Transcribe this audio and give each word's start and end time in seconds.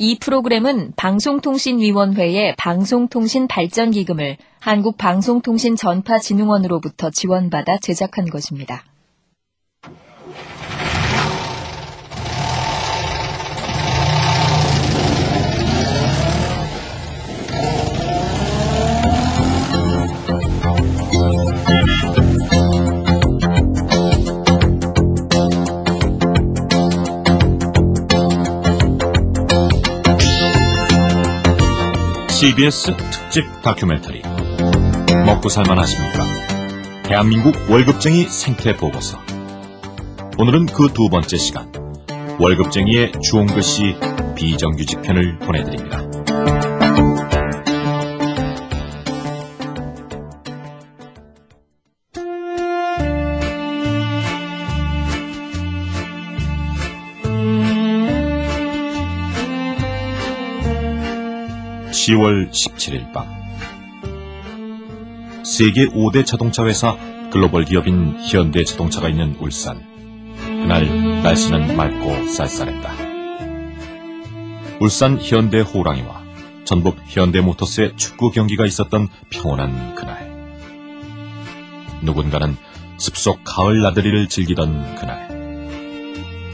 이 0.00 0.16
프로그램은 0.20 0.92
방송통신위원회의 0.94 2.54
방송통신발전기금을 2.56 4.36
한국방송통신전파진흥원으로부터 4.60 7.10
지원받아 7.10 7.78
제작한 7.78 8.26
것입니다. 8.26 8.84
CBS 32.40 32.96
특집 32.96 33.46
다큐멘터리 33.62 34.22
먹고 35.26 35.48
살만 35.48 35.76
하십니까? 35.76 36.24
대한민국 37.02 37.52
월급쟁이 37.68 38.28
생태 38.28 38.76
보고서 38.76 39.18
오늘은 40.38 40.66
그 40.66 40.86
두 40.94 41.08
번째 41.08 41.36
시간 41.36 41.72
월급쟁이의 42.38 43.14
주홍글씨 43.20 43.96
비정규직 44.36 45.02
편을 45.02 45.40
보내드립니다. 45.40 46.07
10월 62.08 62.50
17일 62.50 63.12
밤 63.12 63.26
세계 65.44 65.84
5대 65.86 66.24
자동차 66.24 66.64
회사 66.64 66.96
글로벌 67.30 67.66
기업인 67.66 68.16
현대 68.30 68.64
자동차가 68.64 69.10
있는 69.10 69.36
울산 69.38 69.82
그날 70.38 71.22
날씨는 71.22 71.76
맑고 71.76 72.28
쌀쌀했다. 72.28 72.92
울산 74.80 75.18
현대 75.20 75.60
호랑이와 75.60 76.22
전북 76.64 76.96
현대모터스의 77.08 77.96
축구 77.96 78.30
경기가 78.30 78.64
있었던 78.64 79.08
평온한 79.28 79.94
그날 79.94 80.30
누군가는 82.02 82.56
습속 82.96 83.40
가을 83.44 83.82
나들이를 83.82 84.28
즐기던 84.28 84.94
그날 84.94 85.28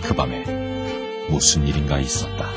그 0.02 0.14
밤에 0.14 1.28
무슨 1.30 1.68
일인가 1.68 2.00
있었다. 2.00 2.53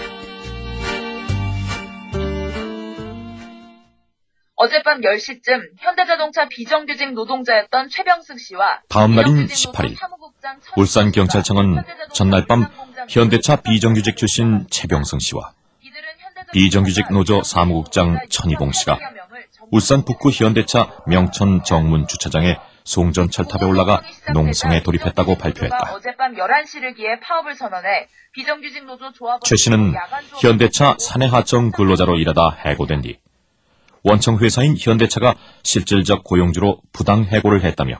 어젯밤 4.67 4.99
10시쯤 5.01 5.69
현대자동차 5.79 6.47
비정규직 6.49 7.13
노동자였던 7.13 7.87
최병승 7.89 8.37
씨와 8.37 8.81
다음 8.89 9.15
날인 9.15 9.47
18일 9.47 9.95
울산경찰청은 10.75 11.83
전날 12.13 12.45
밤 12.45 12.67
현대차 13.09 13.57
비정규직 13.57 14.17
출신 14.17 14.67
최병승 14.69 15.19
씨와 15.19 15.53
비정규직 16.51 17.11
노조 17.11 17.43
사무국장 17.43 18.19
천희봉 18.29 18.73
씨가 18.73 18.99
울산 19.71 20.03
북구 20.03 20.29
현대차 20.31 20.91
명천 21.07 21.63
정문 21.63 22.07
주차장에 22.07 22.57
송전 22.83 23.29
철탑에 23.29 23.65
올라가 23.65 24.01
농성에 24.33 24.81
돌입했다고 24.81 25.35
발표했다. 25.35 25.91
어젯밤 25.93 26.35
11시를 26.35 26.95
기해 26.95 27.19
파업을 27.19 27.53
선언해 27.53 28.07
비정규직 28.31 28.85
노조 28.85 29.11
조합원 29.11 29.41
최 29.43 29.57
씨는 29.57 29.93
현대차 30.41 30.95
사내 30.99 31.25
하청 31.27 31.71
근로자로 31.71 32.15
일하다 32.17 32.59
해고된 32.65 33.01
뒤 33.01 33.19
원청 34.07 34.37
회사인 34.37 34.77
현대차가 34.79 35.35
실질적 35.63 36.23
고용주로 36.23 36.79
부당 36.93 37.25
해고를 37.25 37.65
했다며 37.65 37.99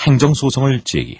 행정소송을 0.00 0.82
제기. 0.82 1.18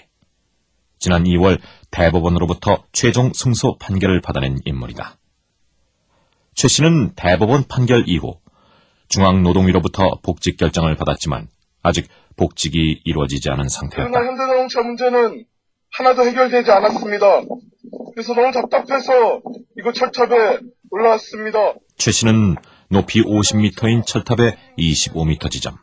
지난 0.99 1.23
2월 1.23 1.59
대법원으로부터 1.89 2.83
최종 2.91 3.33
승소 3.33 3.77
판결을 3.79 4.21
받아낸 4.21 4.59
인물이다. 4.63 5.17
최 6.53 6.67
씨는 6.67 7.15
대법원 7.15 7.63
판결 7.67 8.03
이후 8.05 8.39
중앙노동위로부터 9.09 10.19
복직 10.21 10.55
결정을 10.55 10.95
받았지만 10.97 11.47
아직 11.81 12.07
복직이 12.37 13.01
이루어지지 13.03 13.49
않은 13.49 13.69
상태였다. 13.69 14.11
그러나 14.11 14.27
현대자동차 14.27 14.83
문제는 14.83 15.45
하나도 15.93 16.27
해결되지 16.27 16.69
않았습니다. 16.69 17.41
그래서 18.13 18.35
너무 18.35 18.51
답답해서 18.51 19.41
이거 19.79 19.91
철탑에 19.91 20.59
올라왔습니다. 20.91 21.73
최 21.97 22.11
씨는 22.11 22.57
높이 22.91 23.21
50m인 23.21 24.05
철탑의 24.05 24.57
25m 24.77 25.49
지점. 25.49 25.77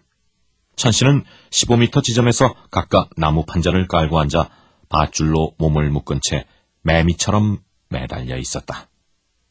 천 0.76 0.92
씨는 0.92 1.24
15m 1.50 2.02
지점에서 2.02 2.54
각각 2.70 3.08
나무 3.16 3.46
판자를 3.46 3.88
깔고 3.88 4.18
앉아 4.18 4.50
밧줄로 4.90 5.54
몸을 5.56 5.88
묶은 5.90 6.20
채 6.22 6.44
매미처럼 6.82 7.62
매달려 7.88 8.36
있었다. 8.36 8.88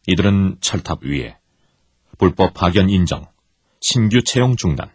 이들은 0.06 0.58
철탑 0.62 1.04
위에 1.04 1.38
불법 2.20 2.54
파견 2.54 2.92
인정, 2.92 3.26
신규 3.82 4.24
채용 4.24 4.56
중단, 4.56 4.92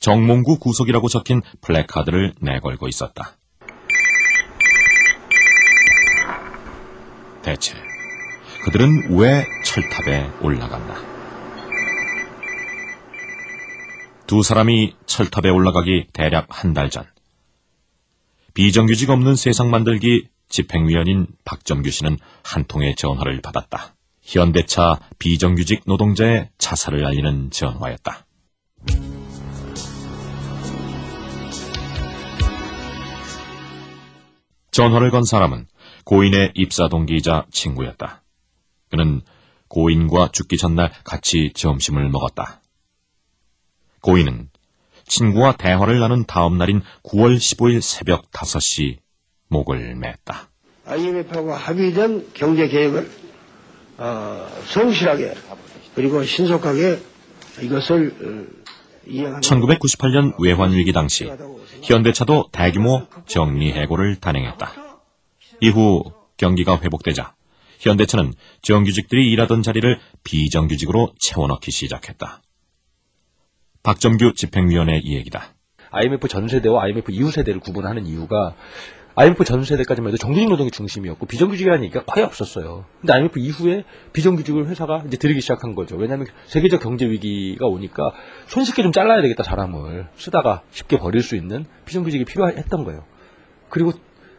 정몽구 0.00 0.60
구속이라고 0.60 1.08
적힌 1.08 1.42
플래카드를 1.60 2.34
내걸고 2.40 2.88
있었다. 2.88 3.36
대체 7.42 7.74
그들은 8.64 9.18
왜 9.18 9.44
철탑에 9.66 10.30
올라갔나? 10.40 11.13
두 14.26 14.42
사람이 14.42 14.94
철탑에 15.06 15.50
올라가기 15.50 16.08
대략 16.12 16.46
한 16.48 16.74
달 16.74 16.90
전. 16.90 17.04
비정규직 18.54 19.10
없는 19.10 19.34
세상 19.36 19.70
만들기 19.70 20.28
집행위원인 20.48 21.26
박정규 21.44 21.90
씨는 21.90 22.18
한 22.42 22.64
통의 22.64 22.94
전화를 22.96 23.40
받았다. 23.42 23.94
현대차 24.22 25.00
비정규직 25.18 25.82
노동자의 25.86 26.50
자살을 26.58 27.04
알리는 27.04 27.50
전화였다. 27.50 28.26
전화를 34.70 35.10
건 35.10 35.24
사람은 35.24 35.66
고인의 36.04 36.52
입사 36.54 36.88
동기이자 36.88 37.46
친구였다. 37.52 38.22
그는 38.90 39.22
고인과 39.68 40.28
죽기 40.32 40.56
전날 40.56 40.92
같이 41.04 41.52
점심을 41.54 42.08
먹었다. 42.08 42.60
고인은 44.04 44.50
친구와 45.06 45.56
대화를 45.56 45.98
나눈 45.98 46.26
다음 46.26 46.58
날인 46.58 46.82
9월 47.04 47.36
15일 47.36 47.80
새벽 47.80 48.30
5시 48.32 48.98
목을 49.48 49.94
맸다. 49.96 50.48
IMF하고 50.84 51.54
합의된 51.54 52.28
경제 52.34 52.68
계획을 52.68 53.10
어, 53.96 54.46
성실하게 54.66 55.34
그리고 55.94 56.22
신속하게 56.22 56.98
이것을 57.62 58.14
어, 58.20 58.64
이행하는 59.06 59.40
1998년 59.40 60.34
외환위기 60.38 60.92
당시 60.92 61.30
현대차도 61.82 62.50
대규모 62.52 63.06
정리해고를 63.26 64.16
단행했다. 64.16 64.70
이후 65.62 66.12
경기가 66.36 66.78
회복되자 66.78 67.34
현대차는 67.78 68.34
정규직들이 68.60 69.30
일하던 69.30 69.62
자리를 69.62 69.98
비정규직으로 70.24 71.14
채워넣기 71.18 71.70
시작했다. 71.70 72.42
박정규 73.84 74.32
집행위원회 74.32 74.98
이야기다. 75.04 75.42
IMF 75.90 76.26
전 76.26 76.48
세대와 76.48 76.84
IMF 76.84 77.12
이후 77.12 77.30
세대를 77.30 77.60
구분하는 77.60 78.06
이유가 78.06 78.54
IMF 79.14 79.44
전 79.44 79.62
세대까지만 79.62 80.08
해도 80.08 80.16
정규직 80.16 80.48
노동이 80.48 80.70
중심이었고 80.70 81.26
비정규직이라는 81.26 81.84
얘기가 81.84 82.02
거의 82.06 82.24
없었어요. 82.24 82.86
근데 83.02 83.12
IMF 83.12 83.38
이후에 83.38 83.84
비정규직을 84.14 84.68
회사가 84.68 85.04
이제 85.06 85.18
들이기 85.18 85.42
시작한 85.42 85.74
거죠. 85.74 85.96
왜냐하면 85.96 86.28
세계적 86.46 86.80
경제 86.80 87.06
위기가 87.06 87.66
오니까 87.66 88.14
손쉽게 88.46 88.82
좀 88.82 88.90
잘라야 88.90 89.20
되겠다 89.20 89.42
사람을 89.42 90.08
쓰다가 90.16 90.62
쉽게 90.70 90.98
버릴 90.98 91.20
수 91.22 91.36
있는 91.36 91.66
비정규직이 91.84 92.24
필요했던 92.24 92.84
거예요. 92.84 93.04
그리고 93.68 93.92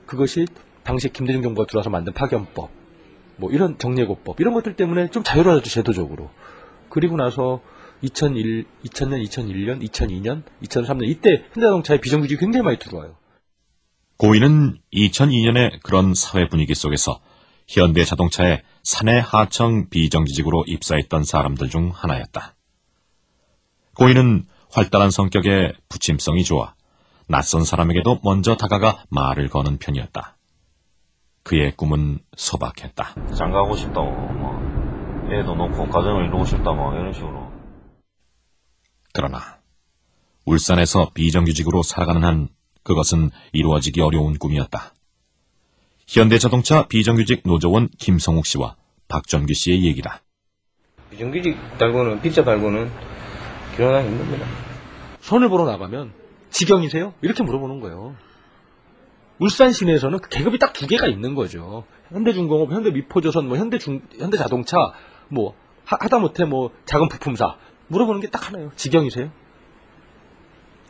그것이 0.08 0.48
당시 0.84 1.10
김대중 1.10 1.44
정부가 1.44 1.68
들어와서 1.68 1.92
만든 1.92 2.14
파견법, 2.14 2.72
뭐 3.38 3.52
이런 3.52 3.78
정례고법 3.78 4.42
이런 4.42 4.56
것들 4.56 4.76
때문에 4.76 5.12
좀 5.12 5.22
자유로워졌죠 5.22 5.70
제도적으로. 5.70 6.32
그리고 6.90 7.16
나서 7.16 7.62
2001, 8.02 8.66
2000년, 8.86 9.28
2001년, 9.28 9.90
2002년, 9.90 10.44
2003년 10.64 11.08
이때 11.08 11.46
현대자동차에 11.54 12.00
비정규직이 12.00 12.40
굉장히 12.40 12.64
많이 12.64 12.78
들어와요. 12.78 13.16
고인은 14.18 14.78
2002년에 14.94 15.82
그런 15.84 16.14
사회 16.14 16.48
분위기 16.48 16.74
속에서 16.74 17.20
현대자동차에 17.68 18.62
사내 18.84 19.20
하청 19.20 19.90
비정규직으로 19.90 20.66
입사했던 20.68 21.24
사람들 21.24 21.70
중 21.70 21.92
하나였다. 21.94 22.56
고인은 23.96 24.46
활달한 24.72 25.10
성격에 25.10 25.74
부침성이 25.90 26.44
좋아 26.44 26.76
낯선 27.28 27.64
사람에게도 27.64 28.20
먼저 28.24 28.56
다가가 28.56 29.04
말을 29.10 29.50
거는 29.50 29.78
편이었다. 29.78 30.38
그의 31.44 31.72
꿈은 31.76 32.20
소박했다. 32.36 33.16
장가고 33.36 33.76
싶다고 33.76 34.12
뭐 34.12 35.30
애도 35.32 35.56
놓고 35.56 35.88
가정을 35.90 36.26
이루고 36.28 36.46
싶다 36.46 36.72
뭐 36.74 36.94
이런 36.94 37.14
식으로. 37.14 37.45
그러나 39.16 39.40
울산에서 40.44 41.12
비정규직으로 41.14 41.84
살아가는 41.84 42.22
한 42.26 42.50
그것은 42.84 43.32
이루어지기 43.54 44.02
어려운 44.02 44.38
꿈이었다. 44.38 44.94
현대자동차 46.06 46.88
비정규직 46.88 47.44
노조원 47.46 47.88
김성욱 47.98 48.46
씨와 48.46 48.76
박정규 49.08 49.54
씨의 49.54 49.86
얘기다. 49.86 50.22
비정규직 51.10 51.58
달고는 51.78 52.22
빚자 52.22 52.44
달고는 52.44 52.92
결혼하기 53.78 54.10
힘듭니다. 54.10 54.46
손을 55.22 55.48
보러 55.48 55.64
나가면 55.66 56.12
지경이세요? 56.50 57.14
이렇게 57.22 57.42
물어보는 57.42 57.80
거예요. 57.80 58.16
울산 59.40 59.72
시내에서는 59.72 60.20
그 60.20 60.30
계급이 60.30 60.60
딱 60.60 60.74
두 60.74 60.88
개가 60.88 61.08
있는 61.08 61.36
거죠. 61.36 61.86
현대중공업, 62.10 62.72
현대미포조선, 62.72 63.48
뭐 63.48 63.58
현대중, 63.58 64.02
현대자동차, 64.20 64.78
뭐 65.30 65.56
하, 65.86 65.98
다못해 65.98 66.44
뭐 66.44 66.72
작은 66.86 67.08
부품사 67.08 67.56
물어보는 67.88 68.22
게 68.22 68.28
딱 68.30 68.48
하나예요. 68.48 68.72
지경이세요? 68.76 69.32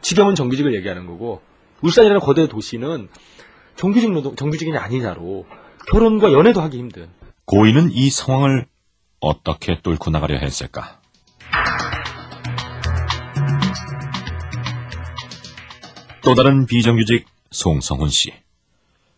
지경은 0.01 0.36
정규직을 0.36 0.75
얘기하는 0.75 1.06
거고 1.07 1.42
울산이라는 1.81 2.21
거대 2.21 2.47
도시는 2.47 3.09
정규직 3.75 4.12
노동, 4.12 4.36
정규직이냐 4.36 4.80
아니냐로 4.80 5.45
결혼과 5.92 6.31
연애도 6.31 6.62
하기 6.62 6.77
힘든 6.77 7.09
고인은 7.45 7.92
이 7.92 8.09
상황을 8.09 8.65
어떻게 9.19 9.81
뚫고 9.81 10.12
나가려 10.12 10.38
했을까? 10.38 11.00
또 16.24 16.33
다른 16.33 16.65
비정규직 16.65 17.25
송성훈 17.51 18.09
씨. 18.09 18.33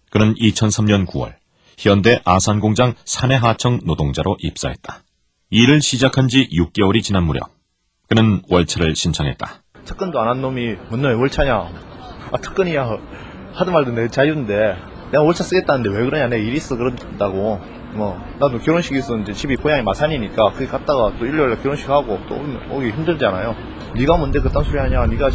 그는 0.09 0.33
2003년 0.35 1.06
9월 1.07 1.35
현대 1.77 2.21
아산공장 2.25 2.95
사내 3.06 3.35
하청 3.35 3.81
노동자로 3.83 4.38
입사했다. 4.39 5.03
일을 5.50 5.81
시작한 5.81 6.27
지 6.27 6.50
6개월이 6.50 7.01
지난 7.03 7.24
무렵 7.25 7.50
그는 8.07 8.42
월차를 8.50 8.95
신청했다. 8.95 9.48
특근도 9.86 10.19
안 10.19 10.27
한 10.30 10.42
놈이 10.42 10.75
뭔 10.89 11.01
놈이 11.01 11.15
월차냐? 11.15 11.54
아 11.54 12.38
특근이야. 12.42 12.98
하도 13.54 13.71
말도 13.71 13.92
내 13.92 14.07
자유인데 14.07 14.75
내가 15.12 15.24
월차 15.24 15.44
쓰겠다는데 15.44 15.89
왜 15.89 16.06
그러냐? 16.06 16.27
내일 16.27 16.54
있어 16.56 16.75
그런다고. 16.75 17.59
뭐 17.94 18.21
나도 18.38 18.59
결혼식이 18.59 18.98
있었는데 19.00 19.33
집이 19.33 19.56
고향이 19.56 19.81
마산이니까 19.81 20.51
거기 20.51 20.68
갔다가 20.68 21.13
또 21.18 21.25
일요일에 21.25 21.56
결혼식 21.57 21.89
하고 21.89 22.19
또 22.27 22.36
오기 22.69 22.92
힘들잖아요. 22.92 23.56
네가 23.95 24.18
뭔데 24.18 24.39
그딴 24.42 24.63
소리 24.63 24.77
하냐? 24.77 25.06
네가 25.07 25.30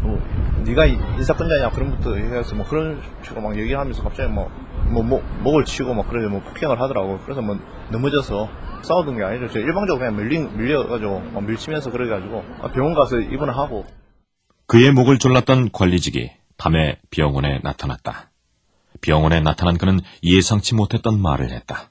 뭐, 0.00 0.18
네가 0.64 0.86
이- 0.86 0.98
인사권자냐? 1.18 1.70
그런 1.70 1.90
것부터 1.90 2.16
해서 2.16 2.54
뭐 2.54 2.66
그런 2.66 3.00
식으로 3.22 3.42
막 3.42 3.56
얘기하면서 3.56 4.02
갑자기 4.02 4.30
뭐, 4.32 4.50
뭐, 4.88 5.02
뭐 5.02 5.22
목을 5.42 5.64
치고 5.66 5.92
막 5.94 6.08
그래 6.08 6.26
뭐 6.26 6.40
폭행을 6.40 6.80
하더라고. 6.80 7.20
그래서 7.24 7.42
뭐 7.42 7.58
넘어져서 7.90 8.48
싸우던 8.82 9.16
게 9.16 9.24
아니죠. 9.24 9.48
제가 9.48 9.64
일방적으로 9.64 9.98
그냥 9.98 10.16
밀린, 10.16 10.56
밀려가지고 10.56 11.20
막 11.32 11.44
밀치면서 11.44 11.90
그래가지고 11.90 12.44
아, 12.62 12.68
병원 12.68 12.94
가서 12.94 13.18
입원을 13.18 13.56
하고 13.56 13.84
그의 14.66 14.92
목을 14.92 15.18
졸랐던 15.18 15.70
관리직이 15.72 16.30
밤에 16.56 16.98
병원에 17.10 17.60
나타났다. 17.62 18.30
병원에 19.00 19.40
나타난 19.40 19.78
그는 19.78 20.00
예상치 20.22 20.74
못했던 20.74 21.20
말을 21.20 21.50
했다. 21.50 21.90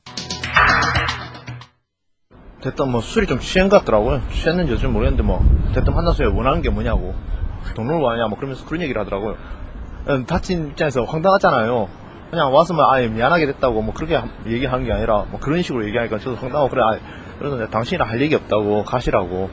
됐든 2.62 2.92
뭐 2.92 3.02
술이 3.02 3.26
좀 3.28 3.40
취한 3.40 3.70
것 3.70 3.80
같더라고요. 3.80 4.22
취했는지 4.32 4.74
어쩔 4.74 4.90
모르겠는데 4.90 5.24
뭐 5.24 5.40
됐든 5.74 5.94
만나서 5.94 6.24
원하는 6.26 6.62
게 6.62 6.70
뭐냐고 6.70 7.16
돈을 7.76 7.96
원하냐 7.96 8.28
뭐 8.28 8.38
그러면서 8.38 8.66
그런 8.66 8.82
얘기를 8.82 9.02
하더라고요. 9.02 9.38
음, 10.10 10.26
다친 10.26 10.70
입장에서 10.70 11.04
황당하잖아요. 11.04 11.90
그냥 12.30 12.54
왔으면 12.54 12.86
아예 12.90 13.08
미안하게 13.08 13.48
됐다고 13.48 13.82
뭐 13.82 13.94
그렇게 13.94 14.20
얘기하는 14.46 14.86
게 14.86 14.92
아니라 14.92 15.26
뭐 15.30 15.40
그런 15.40 15.62
식으로 15.62 15.86
얘기하니까 15.88 16.20
저도 16.20 16.36
황당하고 16.36 16.70
그래 16.70 16.82
아, 16.84 17.00
그래서 17.40 17.68
당신이랑 17.68 18.08
할 18.08 18.22
얘기 18.22 18.36
없다고 18.36 18.84
가시라고 18.84 19.50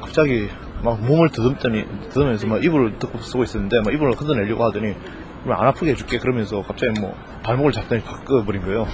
갑자기 0.00 0.48
막 0.82 1.00
몸을 1.00 1.30
더듬더니 1.30 1.84
더듬면서 2.08 2.46
막 2.46 2.62
이불을 2.64 2.98
덮고 2.98 3.18
쓰고 3.18 3.42
있었는데 3.44 3.80
막 3.84 3.92
이불을 3.92 4.14
걷어내려고 4.14 4.64
하더니 4.64 4.94
그럼 5.42 5.60
안 5.60 5.66
아프게 5.68 5.92
해줄게 5.92 6.18
그러면서 6.18 6.62
갑자기 6.62 7.00
뭐 7.00 7.16
발목을 7.42 7.72
잡더니 7.72 8.02
팍 8.02 8.24
끄어버린 8.24 8.62
거예요. 8.62 8.86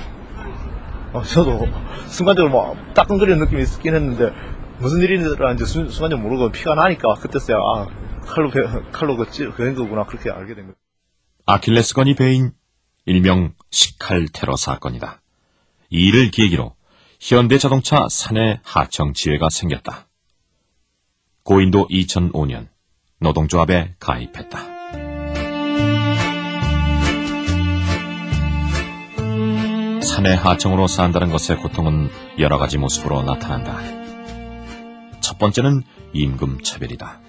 어, 1.13 1.23
저도 1.23 1.67
순간적으로 2.07 2.53
막 2.53 2.95
따끔거리는 2.95 3.39
느낌이 3.41 3.63
있긴 3.63 3.95
했는데 3.95 4.33
무슨 4.79 5.01
일이라는지 5.01 5.65
순, 5.65 5.89
순간적으로 5.89 6.29
모르고 6.29 6.53
피가 6.53 6.75
나니까 6.75 7.15
그때서야 7.15 7.57
아 7.57 7.87
칼로 8.27 8.51
배, 8.51 8.61
칼로 8.93 9.17
그 9.17 9.29
찌, 9.31 9.47
그런 9.47 9.75
거구나 9.75 10.05
그렇게 10.05 10.31
알게 10.31 10.55
된 10.55 10.65
거예요. 10.65 10.75
아킬레스건이 11.47 12.15
베인 12.15 12.53
일명 13.09 13.55
식칼 13.71 14.29
테러 14.33 14.57
사건이다. 14.57 15.23
이 15.91 16.09
일을 16.09 16.31
계기로 16.31 16.75
현대자동차 17.21 18.07
사내 18.11 18.61
하청 18.63 19.15
지회가 19.15 19.49
생겼다. 19.49 20.09
고인도 21.43 21.89
2005년 21.89 22.69
노동조합에 23.21 23.95
가입했다. 23.99 24.59
사내 30.03 30.35
하청으로 30.35 30.87
산다는 30.87 31.31
것의 31.31 31.61
고통은 31.63 32.11
여러 32.39 32.59
가지 32.59 32.77
모습으로 32.77 33.23
나타난다. 33.23 33.79
첫 35.21 35.39
번째는 35.39 35.83
임금 36.13 36.63
차별이다. 36.63 37.28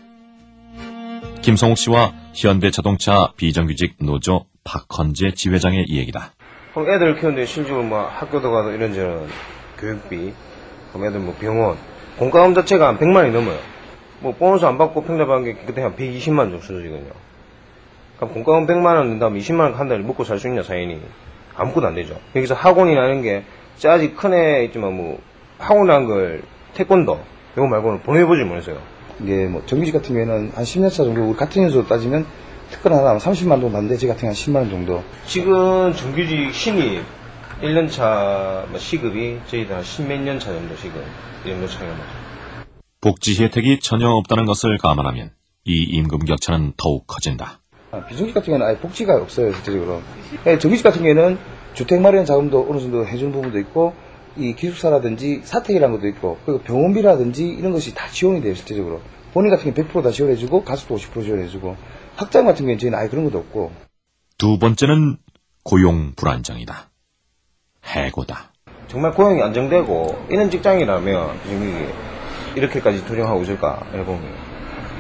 김성욱 1.41 1.77
씨와 1.77 2.13
현대자동차 2.35 3.31
비정규직 3.37 3.95
노조 4.01 4.45
박헌재 4.63 5.31
지회장의 5.35 5.85
얘기다. 5.89 6.31
그럼 6.73 6.89
애들 6.89 7.19
키우는데 7.19 7.45
심지어 7.45 7.81
뭐 7.81 8.01
학교도 8.01 8.51
가도 8.51 8.71
이런저런 8.71 9.27
교육비, 9.77 10.33
그럼 10.91 11.05
애들 11.07 11.19
뭐 11.19 11.35
병원, 11.39 11.77
공과금 12.17 12.53
자체가 12.53 12.87
한 12.89 12.97
100만 12.97 13.15
원이 13.17 13.31
넘어요. 13.31 13.57
뭐 14.19 14.33
보너스 14.35 14.65
안 14.65 14.77
받고 14.77 15.03
평균받은 15.03 15.43
게 15.45 15.53
그때 15.65 15.81
한 15.81 15.95
120만 15.95 16.39
원 16.39 16.49
정도 16.51 16.65
쓰거든요. 16.65 17.09
그럼 18.17 18.33
공과금 18.33 18.67
100만 18.67 18.85
원 18.97 19.09
낸다면 19.09 19.39
20만 19.39 19.59
원 19.61 19.73
한 19.75 19.87
달에 19.87 20.01
먹고 20.03 20.23
살 20.25 20.39
수 20.39 20.47
있냐 20.49 20.61
사연이 20.61 20.99
아무것도 21.55 21.87
안 21.87 21.95
되죠. 21.95 22.19
여기서 22.35 22.53
학원이라는 22.53 23.21
게 23.21 23.43
짜지 23.77 24.13
큰 24.13 24.33
애 24.33 24.65
있지만 24.65 24.93
뭐 24.95 25.19
학원이라는 25.57 26.07
걸 26.07 26.41
태권도 26.73 27.19
이거 27.53 27.65
말고는 27.67 28.01
보내보질 28.03 28.45
못했어요. 28.45 28.77
이게 29.21 29.45
뭐 29.45 29.61
정규직 29.65 29.93
같은 29.93 30.15
경우에는 30.15 30.51
한 30.55 30.63
10년 30.63 30.89
차 30.89 31.03
정도 31.03 31.23
우리 31.29 31.35
같은 31.37 31.63
연수로 31.63 31.87
따지면 31.87 32.25
특권 32.71 32.93
하나 32.93 33.09
하면 33.09 33.19
30만 33.19 33.51
원 33.51 33.61
정도 33.61 33.71
받는데 33.71 33.97
제 33.97 34.07
같은 34.07 34.21
경우는 34.21 34.35
10만 34.35 34.55
원 34.55 34.69
정도. 34.69 35.03
지금 35.25 35.93
정규직 35.93 36.53
신입 36.53 37.03
1년차 37.61 38.67
뭐 38.69 38.79
시급이 38.79 39.39
저희들 39.47 39.75
한 39.75 39.83
10몇 39.83 40.19
년 40.19 40.39
차 40.39 40.53
정도 40.53 40.75
시급 40.75 41.03
이 41.45 41.49
정도 41.49 41.67
차이가 41.67 41.91
나죠. 41.91 42.03
복지 43.01 43.41
혜택이 43.41 43.79
전혀 43.79 44.07
없다는 44.09 44.45
것을 44.45 44.77
감안하면 44.77 45.31
이 45.65 45.83
임금 45.83 46.19
격차는 46.19 46.73
더욱 46.77 47.05
커진다. 47.07 47.59
아, 47.91 48.05
비정규직 48.05 48.33
같은 48.35 48.47
경우는 48.51 48.65
아예 48.67 48.77
복지가 48.77 49.15
없어요, 49.21 49.51
실제적으로. 49.53 50.01
예, 50.45 50.57
정규직 50.57 50.83
같은 50.83 51.01
경우에는 51.01 51.37
주택 51.73 52.01
마련 52.01 52.25
자금도 52.25 52.67
어느 52.69 52.79
정도 52.79 53.05
해주는 53.05 53.31
부분도 53.31 53.57
있고, 53.59 53.93
이 54.37 54.53
기숙사라든지 54.53 55.41
사택이라는 55.43 55.95
것도 55.95 56.07
있고, 56.09 56.37
그리고 56.45 56.61
병원비라든지 56.61 57.47
이런 57.47 57.71
것이 57.71 57.95
다 57.95 58.07
지원이 58.11 58.41
돼요, 58.41 58.53
실제적으로. 58.53 59.01
본인 59.33 59.51
같은 59.51 59.73
경우는 59.73 59.91
100%다 59.91 60.11
지원해주고, 60.11 60.63
가수도 60.63 60.95
50% 60.95 61.23
지원해주고, 61.23 61.75
학장 62.15 62.45
같은 62.45 62.65
경우는 62.65 62.79
저희는 62.79 62.97
아예 62.97 63.07
그런 63.07 63.25
것도 63.25 63.39
없고, 63.39 63.71
두 64.37 64.57
번째는 64.57 65.17
고용 65.63 66.13
불안정이다. 66.15 66.89
해고다. 67.85 68.51
정말 68.87 69.13
고용이 69.13 69.41
안정되고 69.41 70.27
이런 70.29 70.49
직장이라면 70.49 71.43
비정규직이 71.43 71.93
이렇게까지 72.55 73.05
투쟁하고 73.05 73.43
있을까 73.43 73.85
해보면 73.93 74.23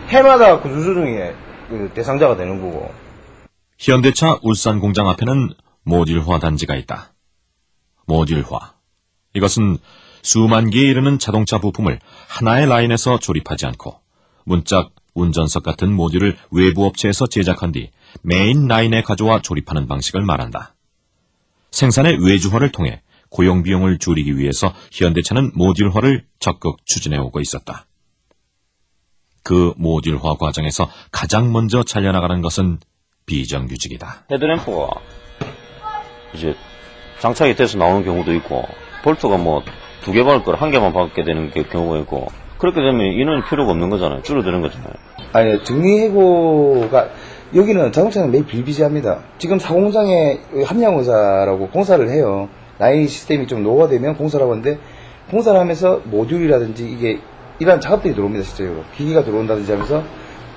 해마다 0.09 0.61
그 0.61 0.69
수수 0.69 0.93
중에 0.93 1.33
그 1.69 1.91
대상자가 1.93 2.35
되는 2.37 2.61
거고 2.61 2.91
현대차 3.79 4.39
울산 4.43 4.79
공장 4.79 5.07
앞에는 5.09 5.53
모듈화 5.83 6.39
단지가 6.39 6.75
있다. 6.75 7.13
모듈화. 8.05 8.73
이것은 9.33 9.77
수만 10.21 10.69
개에 10.69 10.83
이르는 10.83 11.17
자동차 11.17 11.59
부품을 11.59 11.99
하나의 12.27 12.67
라인에서 12.67 13.19
조립하지 13.19 13.65
않고 13.67 13.99
문짝 14.45 14.91
운전석 15.13 15.63
같은 15.63 15.91
모듈을 15.93 16.37
외부 16.51 16.85
업체에서 16.85 17.27
제작한 17.27 17.71
뒤 17.71 17.89
메인 18.21 18.67
라인에 18.67 19.01
가져와 19.01 19.41
조립하는 19.41 19.87
방식을 19.87 20.21
말한다. 20.23 20.75
생산의 21.71 22.17
외주화를 22.25 22.71
통해 22.71 23.01
고용 23.29 23.61
비용을 23.63 23.99
줄이기 23.99 24.37
위해서 24.37 24.73
현대차는 24.91 25.51
모듈화를 25.55 26.25
적극 26.39 26.77
추진해 26.85 27.17
오고 27.17 27.39
있었다. 27.41 27.85
그 29.43 29.73
모듈화 29.77 30.35
과정에서 30.37 30.89
가장 31.11 31.51
먼저 31.51 31.83
잘려나가는 31.83 32.41
것은 32.41 32.79
비정규직이다. 33.25 34.25
헤드램프가 34.31 34.87
이제 36.33 36.55
장착이 37.19 37.55
돼서 37.55 37.77
나오는 37.77 38.03
경우도 38.03 38.33
있고 38.35 38.63
볼트가 39.03 39.37
뭐 39.37 39.63
두 40.03 40.13
개 40.13 40.23
박을 40.23 40.43
걸 40.43 40.55
한 40.55 40.71
개만 40.71 40.93
박게 40.93 41.23
되는 41.23 41.51
게 41.51 41.63
경우가 41.63 41.99
있고 41.99 42.31
그렇게 42.59 42.81
되면 42.81 43.01
인원이 43.13 43.43
필요가 43.49 43.71
없는 43.71 43.89
거잖아요. 43.89 44.21
줄어드는 44.21 44.61
거잖아요. 44.61 44.91
아니, 45.31 45.63
정리해고가, 45.63 47.07
여기는 47.55 47.91
자동차는 47.91 48.31
매일 48.31 48.45
비비지합니다. 48.45 49.21
지금 49.37 49.57
사공장에 49.57 50.39
합량공사라고 50.65 51.69
공사를 51.69 52.07
해요. 52.09 52.49
라인 52.77 53.07
시스템이 53.07 53.47
좀 53.47 53.63
노후화되면 53.63 54.17
공사라고 54.17 54.51
하는데, 54.51 54.77
공사를 55.31 55.57
하면서 55.57 56.01
모듈이라든지 56.05 56.89
이게 56.89 57.19
이러한 57.59 57.79
작업들이 57.79 58.13
들어옵니다, 58.13 58.43
실제로. 58.43 58.83
기기가 58.95 59.23
들어온다든지 59.23 59.71
하면서 59.71 60.03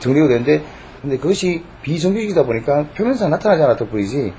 정리가 0.00 0.28
되는데, 0.28 0.62
근데 1.00 1.16
그것이 1.18 1.62
비정규직이다 1.82 2.44
보니까 2.44 2.86
표면상 2.96 3.30
나타나지 3.30 3.62
않았을 3.62 3.86
뿐이지, 3.88 4.32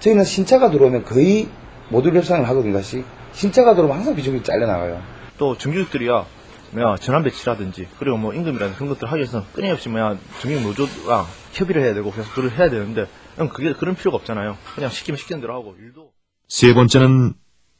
저희는 0.00 0.24
신차가 0.24 0.70
들어오면 0.70 1.04
거의 1.04 1.48
모듈 1.88 2.14
협상을 2.14 2.46
하거든요, 2.48 2.74
다시. 2.74 3.04
신차가 3.32 3.74
들어오면 3.74 3.96
항상 3.96 4.14
비정규직 4.14 4.44
잘려나가요. 4.44 5.00
또 5.38 5.56
정규직들이야 5.56 6.24
뭐야 6.72 6.96
전환 6.96 7.22
배치라든지 7.22 7.88
그리고 7.98 8.16
뭐 8.16 8.34
임금이라든지 8.34 8.76
그런 8.76 8.88
것들 8.90 9.08
하기 9.08 9.18
위해서 9.18 9.44
끊임없이 9.52 9.88
뭐야 9.88 10.18
정규직 10.40 10.66
노조랑 10.66 11.26
협의를 11.52 11.82
해야 11.82 11.94
되고 11.94 12.10
그래서 12.10 12.30
그걸 12.32 12.50
해야 12.50 12.68
되는데 12.68 13.06
그냥 13.34 13.48
그게 13.50 13.72
그런 13.72 13.94
필요가 13.94 14.16
없잖아요. 14.16 14.56
그냥 14.74 14.90
시키면 14.90 15.18
시키는 15.18 15.40
대로 15.40 15.54
하고 15.54 15.76
일도 15.78 16.10
세 16.48 16.74
번째는 16.74 17.34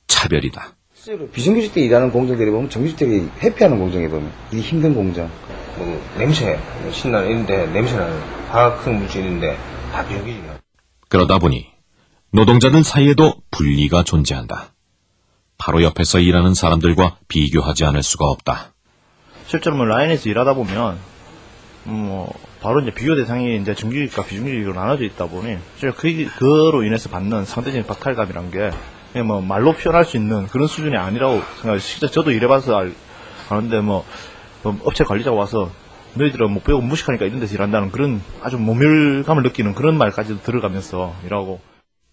차별이다. 0.07 0.77
실제로 0.95 1.29
비정규직들이 1.31 1.87
일하는 1.87 2.11
공정들이 2.11 2.51
보면 2.51 2.71
정규직들이 2.71 3.29
회피하는 3.41 3.79
공정이 3.79 4.09
보면 4.09 4.33
이 4.53 4.61
힘든 4.61 4.95
공정. 4.95 5.31
뭐 5.77 6.03
냄새, 6.17 6.59
신나 6.91 7.23
이런데 7.23 7.67
냄새나는 7.67 8.19
화학성 8.49 8.99
물질인데 8.99 9.57
다 9.93 10.07
비정규직이야. 10.07 10.59
그러다 11.09 11.39
보니 11.39 11.67
노동자들 12.33 12.83
사이에도 12.83 13.35
분리가 13.51 14.03
존재한다. 14.03 14.75
바로 15.59 15.83
옆에서 15.83 16.19
일하는 16.19 16.55
사람들과 16.55 17.19
비교하지 17.29 17.85
않을 17.85 18.03
수가 18.03 18.27
없다. 18.27 18.75
실제로 19.47 19.77
뭐 19.77 19.87
라인에서 19.87 20.29
일하다 20.29 20.55
보면 20.55 20.99
음, 21.87 21.93
뭐 21.93 22.33
바로 22.61 22.81
이제 22.81 22.91
비교 22.93 23.15
대상이 23.15 23.57
이제 23.61 23.75
정규직과 23.75 24.25
비정규직으로 24.25 24.75
나눠져 24.75 25.05
있다 25.05 25.27
보니 25.27 25.59
그 25.81 26.29
그로 26.39 26.83
인해서 26.83 27.09
받는 27.09 27.45
상대적인 27.45 27.87
박탈감이란 27.87 28.51
게 28.51 28.71
그냥 29.13 29.29
뭐 29.29 29.41
말로 29.41 29.73
표현할 29.73 30.05
수 30.05 30.17
있는 30.17 30.47
그런 30.49 30.67
수준이 30.67 30.97
아니라고 30.97 31.41
생각해요. 31.57 31.79
실제 31.79 32.09
저도 32.11 32.33
일해봐서 32.33 32.77
알, 32.77 32.93
아는데 33.49 33.81
뭐, 33.81 34.05
뭐 34.63 34.77
업체 34.85 35.05
관리자가 35.05 35.37
와서 35.37 35.71
너희들은 36.15 36.51
못 36.51 36.65
배우고 36.65 36.83
무식하니까 36.83 37.27
이런 37.27 37.41
데서 37.41 37.55
일한다는 37.55 37.93
그런 37.93 38.21
아주 38.43 38.59
모멸감을 38.59 39.43
느끼는 39.45 39.75
그런 39.75 39.97
말까지도 39.97 40.43
들어가면서 40.43 41.15
일하고 41.25 41.61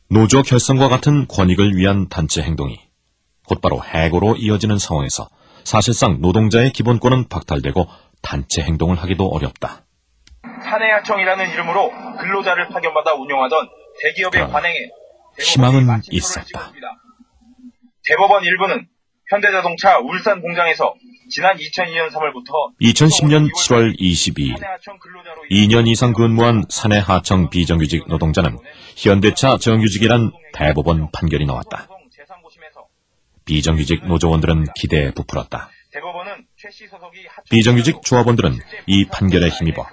노조 0.09 0.43
결성과 0.43 0.89
같은 0.89 1.27
권익을 1.27 1.75
위한 1.75 2.07
단체 2.09 2.41
행동이 2.41 2.77
곧바로 3.47 3.81
해고로 3.83 4.35
이어지는 4.35 4.77
상황에서 4.77 5.29
사실상 5.63 6.21
노동자의 6.21 6.71
기본권은 6.71 7.29
박탈되고 7.29 7.87
단체 8.21 8.61
행동을 8.61 8.97
하기도 8.97 9.27
어렵다. 9.27 9.83
사내하청이라는 10.63 11.49
이름으로 11.51 11.91
근로자를 12.19 12.69
파견받아 12.69 13.13
운영하던 13.13 13.69
대기업의 14.01 14.49
관행에 14.49 14.75
희망은 15.39 16.01
있었다. 16.11 16.71
대법원 18.07 18.43
일부는 18.43 18.87
현대자동차 19.29 19.99
울산 19.99 20.41
공장에서 20.41 20.93
지난 21.29 21.55
2002년 21.57 22.09
3월부터 22.11 22.77
2010년 22.81 23.49
7월 23.55 23.97
22일 23.97 24.55
2년 25.49 25.87
이상 25.87 26.13
근무한 26.13 26.65
사내 26.69 26.97
하청 26.99 27.49
비정규직 27.49 28.07
노동자는 28.07 28.57
현대차 28.97 29.57
정규직이란 29.57 30.31
대법원 30.53 31.09
판결이 31.11 31.45
나왔다. 31.45 31.87
비정규직 33.45 34.05
노조원들은 34.07 34.65
기대에 34.75 35.11
부풀었다. 35.11 35.69
비정규직 37.49 38.01
조합원들은 38.03 38.59
이 38.87 39.05
판결에 39.05 39.49
힘입어 39.49 39.85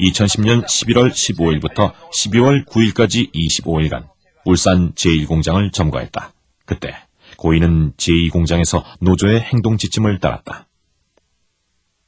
2010년 0.00 0.64
11월 0.64 1.10
15일부터 1.10 1.92
12월 1.92 2.66
9일까지 2.66 3.32
25일간 3.32 4.08
울산 4.44 4.92
제1공장을 4.94 5.72
점거했다. 5.72 6.32
그때 6.66 6.96
고인은 7.36 7.94
제2공장에서 7.96 8.84
노조의 9.00 9.40
행동 9.40 9.76
지침을 9.76 10.20
따랐다. 10.20 10.66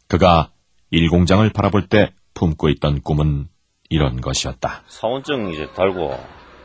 그가 0.08 0.52
1공장을 0.92 1.52
바라볼 1.52 1.88
때 1.88 2.12
품고 2.34 2.68
있던 2.70 3.02
꿈은 3.02 3.48
이런 3.88 4.20
것이었다. 4.20 4.82
사원증 4.88 5.52
이제 5.52 5.68
달고 5.74 6.18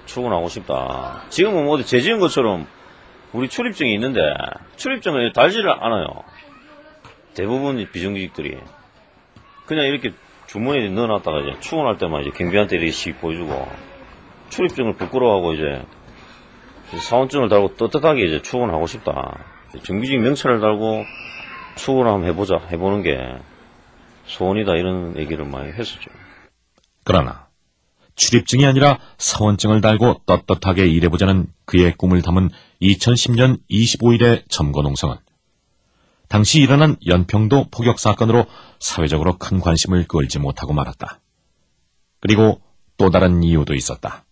출근하고 0.06 0.50
싶다. 0.50 1.26
지금은 1.30 1.66
뭐 1.66 1.76
어디 1.76 1.86
재지은 1.86 2.20
것처럼 2.20 2.68
우리 3.34 3.48
출입증이 3.48 3.94
있는데 3.94 4.22
출입증을 4.76 5.32
달지를 5.34 5.72
않아요. 5.72 6.06
대부분 7.34 7.86
비정규직들이 7.92 8.58
그냥 9.66 9.86
이렇게 9.86 10.14
주머니에 10.48 10.90
넣어놨다가 10.90 11.40
이제 11.40 11.60
출근할 11.62 11.98
때만 11.98 12.22
이제 12.22 12.32
경비한테 12.32 12.76
이렇게 12.76 12.92
씩 12.92 13.22
보여주고 13.22 13.70
출입증을 14.50 14.96
부끄러워하고 14.96 15.54
이제 15.54 15.82
사원증을 16.98 17.48
달고 17.48 17.78
떳떳하게 17.78 18.26
이제 18.26 18.42
출근하고 18.42 18.86
싶다. 18.86 19.46
정규직 19.84 20.20
명찰을 20.20 20.60
달고 20.60 21.06
출근을 21.76 22.12
한번 22.12 22.30
해보자 22.30 22.58
해보는 22.70 23.02
게 23.02 23.18
소원이다 24.26 24.76
이런 24.76 25.18
얘기를 25.18 25.46
많이 25.46 25.72
했었죠. 25.72 26.12
그러나 27.06 27.48
출입증이 28.16 28.66
아니라 28.66 29.00
사원증을 29.18 29.80
달고 29.80 30.24
떳떳하게 30.26 30.88
일해보자는 30.88 31.48
그의 31.66 31.94
꿈을 31.94 32.22
담은 32.22 32.50
2010년 32.82 33.60
25일의 33.70 34.44
점거농성은 34.50 35.18
당시 36.28 36.62
일어난 36.62 36.96
연평도 37.06 37.68
포격 37.72 38.00
사건으로 38.00 38.46
사회적으로 38.80 39.38
큰 39.38 39.60
관심을 39.60 40.08
끌지 40.08 40.40
못하고 40.40 40.72
말았다. 40.74 41.20
그리고 42.22 42.62
또 42.98 43.10
다른 43.10 43.44
이유도 43.44 43.74
있었다. 43.74 44.24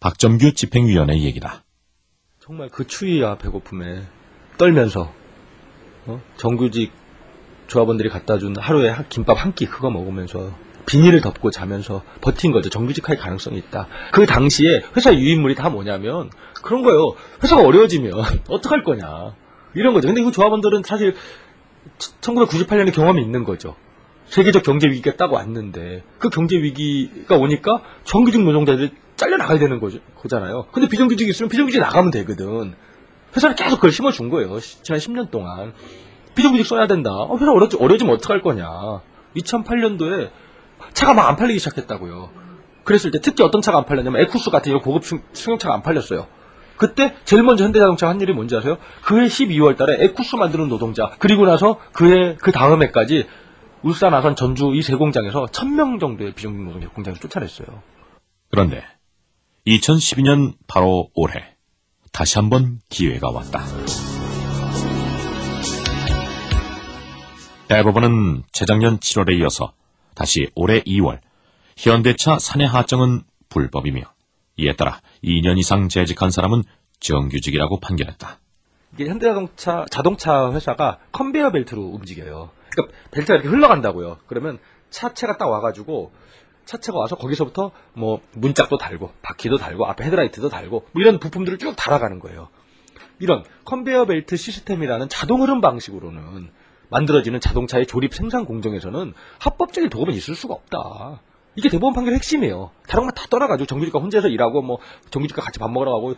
박점규 0.00 0.54
집행위원의 0.54 1.22
얘기다. 1.24 1.64
정말 2.40 2.70
그 2.70 2.86
추위와 2.86 3.36
배고픔에 3.36 4.02
떨면서 4.56 5.12
어? 6.06 6.20
정규직 6.38 6.92
조합원들이 7.66 8.08
갖다 8.08 8.38
준 8.38 8.54
하루에 8.58 8.88
한- 8.88 9.06
김밥 9.10 9.34
한 9.44 9.52
끼 9.54 9.66
그거 9.66 9.90
먹으면서 9.90 10.50
비닐을 10.86 11.20
덮고 11.20 11.50
자면서 11.50 12.02
버틴 12.22 12.50
거죠. 12.52 12.70
정규직할 12.70 13.18
가능성이 13.18 13.58
있다. 13.58 13.88
그 14.12 14.24
당시에 14.24 14.82
회사 14.96 15.12
유인물이 15.14 15.54
다 15.54 15.68
뭐냐면 15.68 16.30
그런 16.68 16.82
거예요. 16.82 17.14
회사가 17.42 17.62
어려워지면 17.62 18.12
어떡할 18.48 18.82
거냐. 18.84 19.34
이런 19.74 19.94
거죠. 19.94 20.08
근데 20.08 20.22
그 20.22 20.30
조합원들은 20.32 20.82
사실 20.84 21.14
1998년에 22.20 22.92
경험이 22.94 23.22
있는 23.22 23.44
거죠. 23.44 23.74
세계적 24.26 24.62
경제 24.62 24.86
위기가 24.88 25.16
딱 25.16 25.32
왔는데 25.32 26.02
그 26.18 26.28
경제 26.28 26.56
위기가 26.58 27.36
오니까 27.36 27.82
정규직 28.04 28.42
노동자들이 28.44 28.90
잘려 29.16 29.36
나가야 29.38 29.58
되는 29.58 29.80
거죠, 29.80 29.98
거잖아요. 30.16 30.66
근데 30.70 30.88
비정규직이 30.88 31.30
있으면 31.30 31.48
비정규직 31.48 31.80
나가면 31.80 32.10
되거든. 32.12 32.74
회사는 33.34 33.56
계속 33.56 33.76
그걸 33.76 33.90
심어준 33.90 34.28
거예요. 34.28 34.60
시- 34.60 34.82
지난 34.82 35.00
10년 35.00 35.30
동안. 35.30 35.72
비정규직 36.34 36.66
써야 36.66 36.86
된다. 36.86 37.10
어, 37.12 37.36
회사 37.38 37.50
어려, 37.50 37.68
어려지면 37.80 38.14
어떡할 38.14 38.42
거냐. 38.42 38.68
2008년도에 39.36 40.30
차가 40.92 41.14
막 41.14 41.28
안 41.28 41.36
팔리기 41.36 41.58
시작했다고요. 41.58 42.30
그랬을 42.84 43.10
때 43.10 43.18
특히 43.20 43.42
어떤 43.42 43.60
차가 43.60 43.78
안 43.78 43.86
팔렸냐면 43.86 44.20
에쿠스 44.22 44.50
같은 44.50 44.70
이런 44.70 44.82
고급 44.82 45.04
승- 45.04 45.22
승용차가 45.32 45.74
안 45.74 45.82
팔렸어요. 45.82 46.26
그때 46.78 47.14
제일 47.24 47.42
먼저 47.42 47.64
현대자동차가 47.64 48.10
한 48.10 48.20
일이 48.20 48.32
뭔지 48.32 48.56
아세요? 48.56 48.78
그해 49.02 49.26
12월 49.26 49.76
달에 49.76 50.02
에쿠스 50.04 50.36
만드는 50.36 50.68
노동자 50.68 51.10
그리고 51.18 51.44
나서 51.44 51.78
그해 51.92 52.36
그 52.40 52.52
다음 52.52 52.82
해까지 52.82 53.26
울산, 53.82 54.12
아산, 54.14 54.34
전주 54.34 54.72
이 54.74 54.82
세 54.82 54.94
공장에서 54.96 55.46
1000명 55.46 56.00
정도의 56.00 56.32
비정규직 56.34 56.64
노동자 56.66 56.88
공장에서 56.88 57.20
쫓아냈어요. 57.20 57.82
그런데 58.50 58.82
2012년 59.66 60.54
바로 60.66 61.10
올해 61.14 61.54
다시 62.12 62.38
한번 62.38 62.78
기회가 62.88 63.30
왔다. 63.30 63.60
대법원은 67.68 68.44
재작년 68.52 68.98
7월에 68.98 69.38
이어서 69.40 69.72
다시 70.14 70.48
올해 70.54 70.80
2월 70.82 71.20
현대차 71.76 72.38
사내 72.38 72.64
하청은 72.64 73.22
불법이며 73.50 74.00
이에 74.58 74.74
따라 74.74 75.00
2년 75.24 75.58
이상 75.58 75.88
재직한 75.88 76.30
사람은 76.30 76.62
정규직이라고 77.00 77.80
판결했다. 77.80 78.38
이게 78.94 79.06
현대자동차 79.06 79.86
자동차 79.90 80.52
회사가 80.52 80.98
컨베이어 81.12 81.52
벨트로 81.52 81.80
움직여요. 81.80 82.50
그러니까 82.70 82.98
벨트가 83.12 83.34
이렇게 83.34 83.48
흘러간다고요. 83.48 84.18
그러면 84.26 84.58
차체가 84.90 85.36
딱 85.36 85.48
와가지고 85.48 86.12
차체가 86.64 86.98
와서 86.98 87.16
거기서부터 87.16 87.70
뭐 87.94 88.20
문짝도 88.32 88.76
달고 88.76 89.12
바퀴도 89.22 89.56
달고 89.56 89.86
앞에 89.86 90.04
헤드라이트도 90.04 90.48
달고 90.48 90.86
뭐 90.92 91.02
이런 91.02 91.18
부품들을 91.18 91.58
쭉 91.58 91.74
달아가는 91.76 92.18
거예요. 92.18 92.48
이런 93.20 93.44
컨베이어 93.64 94.06
벨트 94.06 94.36
시스템이라는 94.36 95.08
자동 95.08 95.42
흐름 95.42 95.60
방식으로는 95.60 96.50
만들어지는 96.90 97.40
자동차의 97.40 97.86
조립 97.86 98.14
생산 98.14 98.44
공정에서는 98.44 99.12
합법적인 99.38 99.90
도움은 99.90 100.14
있을 100.14 100.34
수가 100.34 100.54
없다. 100.54 101.20
이게 101.58 101.68
대법원 101.68 101.92
판결의 101.94 102.16
핵심이에요. 102.18 102.70
다른 102.86 103.04
건 103.06 103.14
다 103.14 103.24
떠나가지고 103.28 103.66
정규직과 103.66 103.98
혼자서 103.98 104.28
일하고 104.28 104.62
뭐 104.62 104.78
정규직과 105.10 105.42
같이 105.42 105.58
밥 105.58 105.70
먹으러 105.70 105.90
가고 105.92 106.14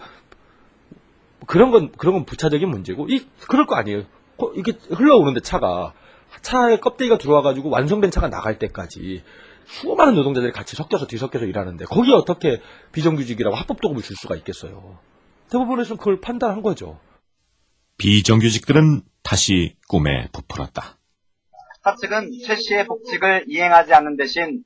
그런 1.46 1.70
건 1.70 1.90
그런 1.92 2.14
건 2.14 2.24
부차적인 2.26 2.68
문제고 2.68 3.06
이 3.08 3.26
그럴 3.48 3.66
거 3.66 3.74
아니에요. 3.76 4.04
거- 4.36 4.52
이게 4.54 4.72
흘러오는데 4.90 5.40
차가 5.40 5.94
차에 6.42 6.78
껍데기가 6.78 7.16
들어와가지고 7.18 7.70
완성된 7.70 8.10
차가 8.10 8.28
나갈 8.28 8.58
때까지 8.58 9.24
수많은 9.66 10.14
노동자들이 10.14 10.52
같이 10.52 10.76
섞여서 10.76 11.06
뒤섞여서 11.06 11.46
일하는데 11.46 11.84
거기에 11.86 12.12
어떻게 12.14 12.60
비정규직이라고 12.92 13.56
합법 13.56 13.80
도움을 13.80 14.02
줄 14.02 14.16
수가 14.16 14.36
있겠어요. 14.36 14.98
대법원에서는 15.50 15.96
그걸 15.98 16.20
판단한 16.20 16.60
거죠. 16.62 16.98
비정규직들은 17.96 19.02
다시 19.22 19.76
꿈에 19.88 20.28
부풀었다. 20.32 20.98
사측은 21.82 22.30
최 22.44 22.56
씨의 22.56 22.86
복직을 22.86 23.44
이행하지 23.48 23.94
않는 23.94 24.16
대신 24.16 24.64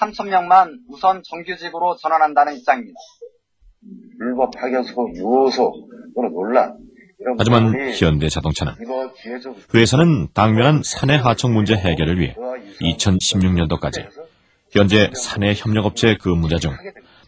3천명만 0.00 0.78
우선 0.88 1.22
정규직으로 1.24 1.96
전환한다는 1.96 2.56
입장입니다. 2.56 2.98
불법 4.18 4.50
파견소, 4.50 5.08
유호소, 5.14 5.72
또는 6.14 6.32
논란. 6.32 6.76
하지만 7.38 7.72
현대 7.92 8.28
자동차는 8.28 8.74
이거 8.82 9.12
기회적 9.14 9.56
회사는 9.74 10.28
당면한 10.34 10.82
사내 10.84 11.16
하청 11.16 11.54
문제 11.54 11.74
해결을 11.74 12.20
위해 12.20 12.34
2016년도까지 12.80 14.06
현재 14.70 15.10
사내 15.14 15.54
협력업체 15.56 16.18
근무자 16.18 16.58
중 16.58 16.76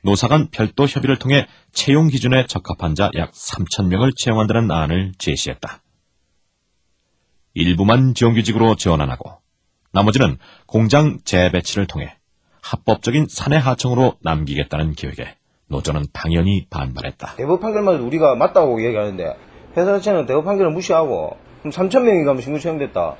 노사 0.04 0.28
간 0.28 0.48
별도 0.50 0.84
협의를 0.84 1.18
통해 1.18 1.46
채용 1.72 2.08
기준에 2.08 2.44
적합한 2.46 2.94
자 2.96 3.10
약 3.16 3.32
3,000명을 3.32 4.12
채용한다는 4.16 4.70
안을 4.70 5.12
제시했다. 5.18 5.82
일부만 7.54 8.14
정규직으로 8.14 8.76
전환하고 8.76 9.40
나머지는 9.92 10.36
공장 10.66 11.18
재배치를 11.24 11.86
통해 11.86 12.17
합법적인 12.70 13.28
사내 13.30 13.56
하청으로 13.56 14.16
남기겠다는 14.20 14.92
계획에 14.92 15.34
노조는 15.68 16.06
당연히 16.12 16.66
반발했다. 16.68 17.36
대법 17.36 17.60
판결만 17.60 18.00
우리가 18.00 18.34
맞다고 18.34 18.84
얘기하는데 18.84 19.36
회사 19.76 19.86
자체는 19.86 20.26
대법 20.26 20.44
판결을 20.44 20.72
무시하고 20.72 21.38
그럼 21.60 21.72
3천 21.72 22.02
명이 22.02 22.24
가면 22.24 22.42
신고 22.42 22.58
채용됐다. 22.58 23.16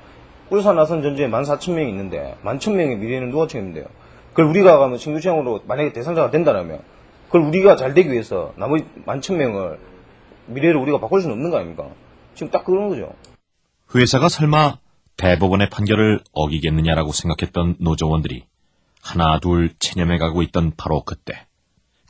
울산 0.50 0.76
나선 0.76 1.02
전주에 1.02 1.28
14,000명이 1.28 1.88
있는데 1.88 2.36
11,000명의 2.44 2.98
미래는 2.98 3.30
누가 3.30 3.46
책임돼요? 3.46 3.86
그걸 4.30 4.46
우리가 4.46 4.78
가면 4.78 4.98
신고 4.98 5.20
채용으로 5.20 5.62
만약에 5.66 5.94
대상자가 5.94 6.30
된다면 6.30 6.80
그걸 7.26 7.42
우리가 7.42 7.76
잘 7.76 7.94
되기 7.94 8.12
위해서 8.12 8.52
나머지 8.56 8.84
11,000명을 9.06 9.78
미래를 10.46 10.76
우리가 10.76 11.00
바꿀 11.00 11.22
수는 11.22 11.36
없는 11.36 11.50
거 11.50 11.56
아닙니까? 11.56 11.88
지금 12.34 12.50
딱 12.50 12.64
그런 12.64 12.90
거죠. 12.90 13.14
회사가 13.94 14.28
설마 14.28 14.76
대법원의 15.16 15.70
판결을 15.70 16.20
어기겠느냐라고 16.32 17.12
생각했던 17.12 17.76
노조원들이 17.80 18.44
하나 19.08 19.38
둘 19.38 19.70
체념해 19.78 20.18
가고 20.18 20.42
있던 20.42 20.72
바로 20.76 21.02
그때 21.02 21.46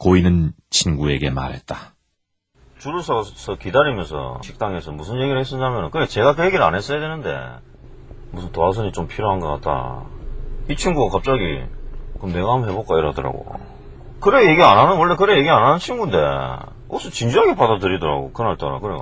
고인은 0.00 0.52
친구에게 0.70 1.30
말했다. 1.30 1.94
줄을 2.80 3.02
서서 3.02 3.54
기다리면서 3.56 4.40
식당에서 4.42 4.90
무슨 4.90 5.20
얘기를 5.20 5.38
했었냐면 5.38 5.90
그래 5.92 6.06
제가 6.06 6.34
그 6.34 6.44
얘기를 6.44 6.64
안 6.64 6.74
했어야 6.74 6.98
되는데 6.98 7.36
무슨 8.32 8.50
도화선이 8.50 8.90
좀 8.92 9.06
필요한 9.06 9.38
것 9.38 9.48
같다. 9.60 10.06
이 10.68 10.74
친구가 10.74 11.16
갑자기 11.16 11.62
그럼 12.18 12.32
내가 12.32 12.52
한번 12.52 12.70
해볼까 12.70 12.98
이러더라고. 12.98 13.46
그래 14.20 14.50
얘기 14.50 14.60
안 14.62 14.76
하는 14.76 14.96
원래 14.96 15.14
그래 15.14 15.38
얘기 15.38 15.48
안 15.48 15.62
하는 15.62 15.78
친구인데 15.78 16.16
어서 16.88 17.10
진지하게 17.10 17.54
받아들이더라고 17.54 18.32
그날따라 18.32 18.80
그래 18.80 18.96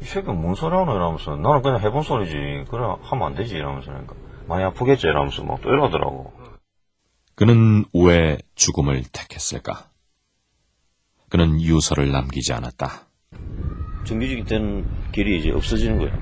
이 0.00 0.04
새끼는 0.04 0.40
뭔 0.40 0.56
소리 0.56 0.74
하노 0.74 0.92
이러면서 0.92 1.36
나는 1.36 1.62
그냥 1.62 1.80
해본 1.80 2.02
소리지 2.02 2.64
그래 2.68 2.94
하면 3.00 3.26
안 3.26 3.34
되지 3.36 3.54
이러면서 3.54 3.90
그러니까 3.90 4.14
많이 4.48 4.64
아프겠지 4.64 5.06
이러면서 5.06 5.44
막 5.44 5.60
또 5.62 5.68
이러더라고. 5.70 6.32
그는 7.36 7.84
왜 7.92 8.38
죽음을 8.54 9.02
택했을까? 9.12 9.90
그는 11.28 11.60
유서를 11.60 12.10
남기지 12.10 12.54
않았다. 12.54 13.02
정규직이 14.06 14.44
되는 14.44 14.86
길이 15.12 15.38
이제 15.38 15.50
없어지는 15.50 15.98
거예요. 15.98 16.18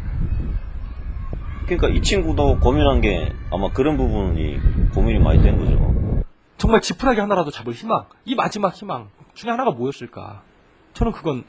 그러니까 1.66 1.88
이 1.90 2.02
친구도 2.02 2.58
고민한 2.58 3.00
게 3.00 3.32
아마 3.52 3.70
그런 3.72 3.96
부분이 3.96 4.90
고민이 4.92 5.20
많이 5.20 5.40
된 5.40 5.56
거죠. 5.56 6.24
정말 6.58 6.80
지푸라기 6.80 7.20
하나라도 7.20 7.52
잡을 7.52 7.74
희망, 7.74 8.06
이 8.24 8.34
마지막 8.34 8.74
희망 8.74 9.08
중에 9.34 9.52
하나가 9.52 9.70
뭐였을까? 9.70 10.42
저는 10.94 11.12
그건 11.12 11.44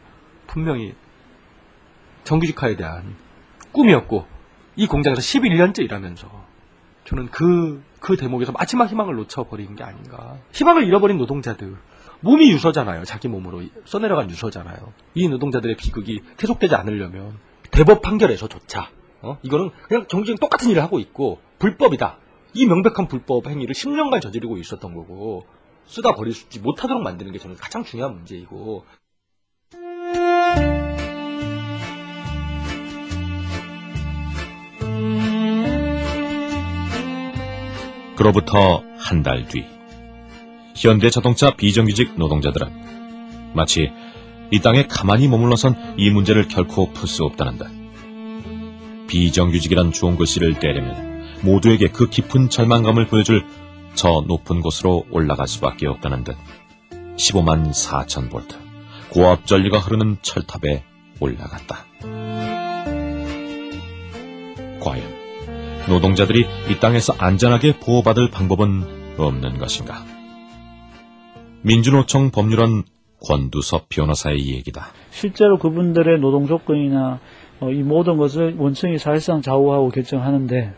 분명히 0.46 0.94
정규직화에 2.24 2.76
대한 2.76 3.16
꿈이었고 3.72 4.28
이 4.76 4.86
공장에서 4.86 5.22
11년째 5.22 5.80
일하면서 5.80 6.45
저는 7.06 7.30
그, 7.30 7.84
그 8.00 8.18
대목에서 8.18 8.52
마지막 8.52 8.90
희망을 8.90 9.16
놓쳐버린 9.16 9.76
게 9.76 9.84
아닌가. 9.84 10.38
희망을 10.54 10.86
잃어버린 10.86 11.18
노동자들. 11.18 11.76
몸이 12.22 12.52
유서잖아요. 12.52 13.06
자기 13.06 13.28
몸으로 13.28 13.64
써내려간 13.86 14.30
유서잖아요. 14.30 14.94
이 15.14 15.28
노동자들의 15.28 15.76
비극이 15.78 16.22
계속되지 16.38 16.76
않으려면 16.76 17.38
대법 17.72 18.02
판결에서조차 18.02 18.90
어? 19.22 19.38
이거는 19.44 19.72
그냥 19.88 20.06
정규직 20.08 20.40
똑같은 20.40 20.70
일을 20.70 20.82
하고 20.82 21.00
있고 21.00 21.40
불법이다. 21.60 22.18
이 22.54 22.66
명백한 22.66 23.08
불법 23.08 23.48
행위를 23.48 23.76
10년간 23.76 24.22
저지르고 24.22 24.58
있었던 24.58 24.94
거고 24.94 25.46
쓰다 25.88 26.14
수 26.32 26.60
못하도록 26.62 27.04
만드는 27.04 27.32
게 27.32 27.38
저는 27.38 27.56
가장 27.58 27.84
중요한 27.84 28.14
문제이고 28.16 28.86
그로부터 38.16 38.84
한 38.98 39.24
달 39.24 39.48
뒤, 39.48 39.66
현대자동차 40.76 41.56
비정규직 41.56 42.18
노동자들은 42.18 43.54
마치 43.54 43.92
이 44.52 44.60
땅에 44.60 44.86
가만히 44.88 45.28
머물러선 45.28 45.96
이 45.98 46.10
문제를 46.10 46.48
결코 46.48 46.92
풀 46.92 47.08
수 47.08 47.24
없다는 47.24 47.58
듯 47.58 47.68
비정규직이란 49.08 49.92
좋은 49.92 50.18
글씨를 50.18 50.60
떼려면 50.60 51.40
모두에게 51.42 51.88
그 51.90 52.10
깊은 52.10 52.50
절망감을 52.50 53.08
보여줄 53.08 53.46
저 53.96 54.24
높은 54.28 54.62
곳으로 54.62 55.06
올라갈 55.12 55.48
수밖에 55.48 55.88
없다는 55.88 56.24
듯 56.24 56.36
15만 57.18 57.72
4천 57.72 58.30
볼트 58.30 58.58
고압 59.10 59.46
전류가 59.46 59.80
흐르는 59.80 60.18
철탑에 60.22 60.84
올라갔다. 61.22 61.86
과연 64.82 65.25
노동자들이 65.88 66.48
이 66.70 66.80
땅에서 66.80 67.14
안전하게 67.20 67.80
보호받을 67.80 68.32
방법은 68.32 69.20
없는 69.20 69.60
것인가? 69.60 70.04
민주노총 71.62 72.32
법률원 72.32 72.84
권두섭 73.24 73.90
변호사의 73.90 74.48
얘기다. 74.48 74.88
실제로 75.12 75.60
그분들의 75.60 76.20
노동 76.20 76.48
조건이나 76.48 77.20
어, 77.60 77.72
이 77.72 77.84
모든 77.84 78.18
것을 78.18 78.56
원청이 78.58 78.98
사실상 78.98 79.42
좌우하고 79.42 79.90
결정하는데 79.90 80.74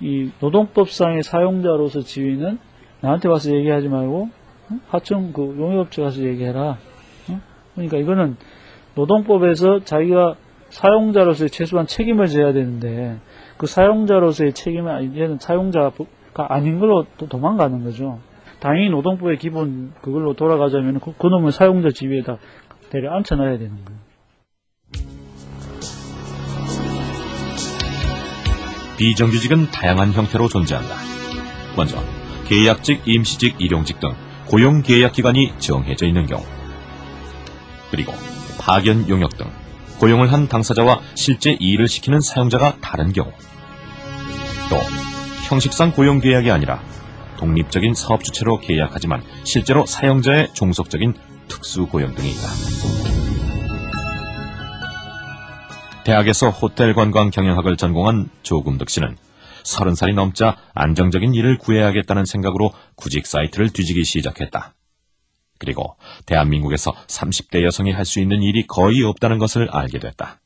이 0.00 0.30
노동법상의 0.40 1.22
사용자로서 1.22 2.00
지위는 2.00 2.58
나한테 3.00 3.28
와서 3.28 3.54
얘기하지 3.54 3.88
말고 3.88 4.30
어? 4.70 4.78
하청 4.88 5.32
그 5.32 5.54
용역업체 5.58 6.02
가서 6.02 6.22
얘기해라. 6.22 6.78
어? 7.28 7.40
그러니까 7.74 7.98
이거는 7.98 8.36
노동법에서 8.94 9.84
자기가 9.84 10.36
사용자로서의 10.70 11.50
최소한 11.50 11.86
책임을 11.86 12.26
져야 12.28 12.52
되는데 12.52 13.18
그 13.56 13.66
사용자로서의 13.66 14.52
책임은 14.52 15.10
이제는 15.10 15.38
사용자가 15.38 15.96
아닌 16.48 16.78
걸로 16.78 17.06
또 17.16 17.26
도망가는 17.26 17.84
거죠. 17.84 18.18
당연히 18.60 18.90
노동법의 18.90 19.38
기본 19.38 19.92
그걸로 20.00 20.34
돌아가자면 20.34 21.00
그, 21.00 21.12
그 21.16 21.26
놈을 21.26 21.52
사용자 21.52 21.90
지위에다 21.90 22.38
대려 22.90 23.12
앉혀놔야 23.14 23.58
되는 23.58 23.84
거예요. 23.84 24.06
비정규직은 28.96 29.70
다양한 29.72 30.12
형태로 30.12 30.48
존재한다. 30.48 30.94
먼저 31.76 31.98
계약직, 32.46 33.02
임시직, 33.06 33.60
일용직 33.60 34.00
등 34.00 34.12
고용 34.48 34.80
계약 34.80 35.12
기간이 35.12 35.58
정해져 35.58 36.06
있는 36.06 36.26
경우, 36.26 36.42
그리고 37.90 38.12
파견 38.58 39.08
용역 39.08 39.36
등 39.36 39.46
고용을 39.98 40.32
한 40.32 40.48
당사자와 40.48 41.00
실제 41.14 41.56
일을 41.58 41.88
시키는 41.88 42.20
사용자가 42.20 42.76
다른 42.80 43.12
경우, 43.12 43.32
또 44.68 44.76
형식상 45.48 45.92
고용 45.92 46.20
계약이 46.20 46.50
아니라 46.50 46.80
독립적인 47.38 47.94
사업 47.94 48.24
주체로 48.24 48.58
계약하지만 48.58 49.22
실제로 49.44 49.86
사용자의 49.86 50.54
종속적인 50.54 51.14
특수 51.48 51.86
고용 51.86 52.14
등이 52.14 52.30
있다. 52.30 52.48
대학에서 56.04 56.50
호텔 56.50 56.94
관광 56.94 57.30
경영학을 57.30 57.76
전공한 57.76 58.28
조금득 58.42 58.90
씨는 58.90 59.16
30살이 59.64 60.14
넘자 60.14 60.56
안정적인 60.72 61.34
일을 61.34 61.58
구해야겠다는 61.58 62.24
생각으로 62.24 62.70
구직 62.94 63.26
사이트를 63.26 63.70
뒤지기 63.70 64.04
시작했다. 64.04 64.75
그리고 65.58 65.96
대한민국에서 66.26 66.92
30대 67.06 67.62
여성이 67.64 67.92
할 67.92 68.04
수 68.04 68.20
있는 68.20 68.42
일이 68.42 68.66
거의 68.66 69.02
없다는 69.02 69.38
것을 69.38 69.68
알게 69.70 69.98
됐다. 69.98 70.40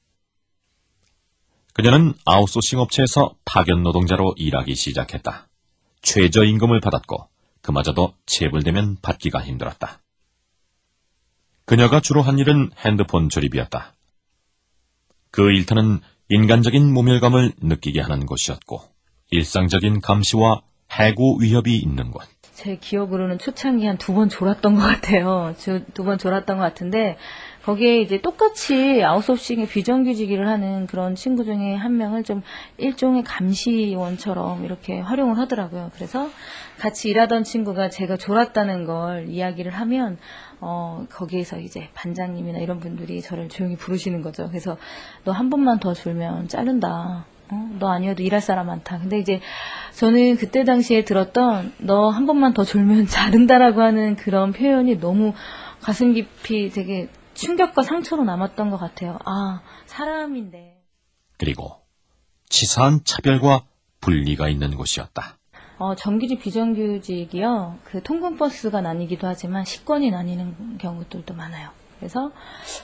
그녀는 1.75 2.15
아웃소싱 2.25 2.79
업체에서 2.79 3.35
파견 3.45 3.83
노동자로 3.83 4.35
일하기 4.37 4.75
시작했다. 4.75 5.49
최저임금을 6.03 6.81
받았고 6.81 7.29
그마저도 7.63 8.15
체불되면 8.27 8.99
받기가 9.03 9.43
힘들었다. 9.45 10.01
그녀가 11.65 12.01
주로 12.01 12.23
한 12.23 12.39
일은 12.39 12.71
핸드폰 12.85 13.29
조립이었다. 13.29 13.95
그 15.31 15.53
일터는 15.53 16.01
인간적인 16.29 16.93
모멸감을 16.93 17.53
느끼게 17.61 18.01
하는 18.01 18.27
곳이었고 18.27 18.83
일상적인 19.31 20.01
감시와 20.01 20.63
해고 20.99 21.39
위협이 21.39 21.77
있는 21.77 22.11
곳. 22.11 22.23
제 22.61 22.77
기억으로는 22.77 23.39
초창기 23.39 23.87
한 23.87 23.97
두 23.97 24.13
번 24.15 24.29
졸았던 24.29 24.75
것 24.75 24.81
같아요. 24.83 25.55
두 25.95 26.05
번 26.05 26.19
졸았던 26.19 26.59
것 26.59 26.63
같은데 26.63 27.17
거기에 27.65 28.01
이제 28.01 28.21
똑같이 28.21 29.03
아웃소싱에 29.03 29.67
비정규직을 29.67 30.47
하는 30.47 30.87
그런 30.87 31.15
친구 31.15 31.45
중에 31.45 31.75
한 31.75 31.97
명을 31.97 32.23
좀 32.25 32.43
일종의 32.79 33.23
감시원처럼 33.25 34.65
이렇게 34.65 34.99
활용을 35.01 35.39
하더라고요. 35.39 35.91
그래서 35.95 36.29
같이 36.79 37.09
일하던 37.09 37.45
친구가 37.45 37.89
제가 37.91 38.17
졸았다는 38.17 38.85
걸 38.85 39.29
이야기를 39.29 39.73
하면 39.73 40.19
어 40.61 41.07
거기에서 41.11 41.59
이제 41.59 41.89
반장님이나 41.95 42.59
이런 42.59 42.81
분들이 42.81 43.23
저를 43.23 43.49
조용히 43.49 43.77
부르시는 43.77 44.21
거죠. 44.23 44.49
그래서 44.49 44.77
너 45.25 45.33
한 45.33 45.49
번만 45.49 45.79
더 45.81 45.95
졸면 45.95 46.49
자른다. 46.49 47.25
어? 47.53 47.69
너 47.79 47.89
아니어도 47.91 48.23
일할 48.23 48.41
사람 48.41 48.67
많다. 48.67 48.99
근데 48.99 49.19
이제 49.19 49.41
저는 49.95 50.37
그때 50.37 50.65
당시에 50.65 51.05
들었던 51.05 51.73
너 51.79 52.11
한 52.11 52.27
번만 52.27 52.53
더 52.55 52.65
졸면 52.65 53.07
자른다라고 53.09 53.83
하는 53.83 54.17
그런 54.17 54.53
표현이 54.53 55.01
너무 55.01 55.35
가슴 55.81 56.13
깊이 56.13 56.71
되게 56.71 57.09
충격과 57.35 57.83
상처로 57.83 58.25
남았던 58.25 58.71
것 58.71 58.77
같아요. 58.79 59.19
아, 59.25 59.61
사람인데. 59.87 60.79
그리고 61.39 61.77
치사한 62.49 63.01
차별과 63.05 63.63
분리가 64.01 64.49
있는 64.49 64.77
곳이었다. 64.77 65.39
어, 65.79 65.95
정규직, 65.95 66.41
비정규직이요. 66.41 67.79
그 67.85 68.03
통근버스가 68.03 68.83
나뉘기도 68.83 69.27
하지만 69.27 69.65
식권이 69.65 70.11
나뉘는 70.11 70.77
경우들도 70.79 71.33
많아요. 71.35 71.71
그래서 72.01 72.33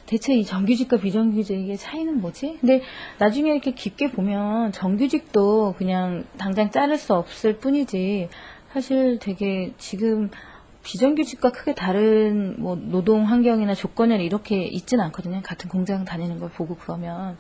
대체 0.05 0.35
이 0.35 0.45
정규직과 0.45 0.99
비정규직의 0.99 1.77
차이는 1.79 2.21
뭐지? 2.21 2.59
근데 2.61 2.83
나중에 3.19 3.51
이렇게 3.51 3.73
깊게 3.73 4.13
보면 4.13 4.73
정규직도 4.73 5.75
그냥 5.79 6.25
당장 6.39 6.71
자를 6.71 6.99
수 6.99 7.15
없을 7.15 7.59
뿐이지 7.59 8.29
사실 8.73 9.19
되게 9.19 9.73
지금 9.79 10.31
비정규직과 10.85 11.51
크게 11.51 11.75
다른 11.75 12.55
뭐 12.61 12.77
노동 12.77 13.27
환경이나 13.27 13.75
조건이 13.75 14.25
이렇게 14.25 14.65
있지는 14.65 15.05
않거든요. 15.07 15.41
같은 15.43 15.69
공장 15.69 16.05
다니는 16.05 16.39
걸 16.39 16.51
보고 16.51 16.77
그러면 16.77 17.37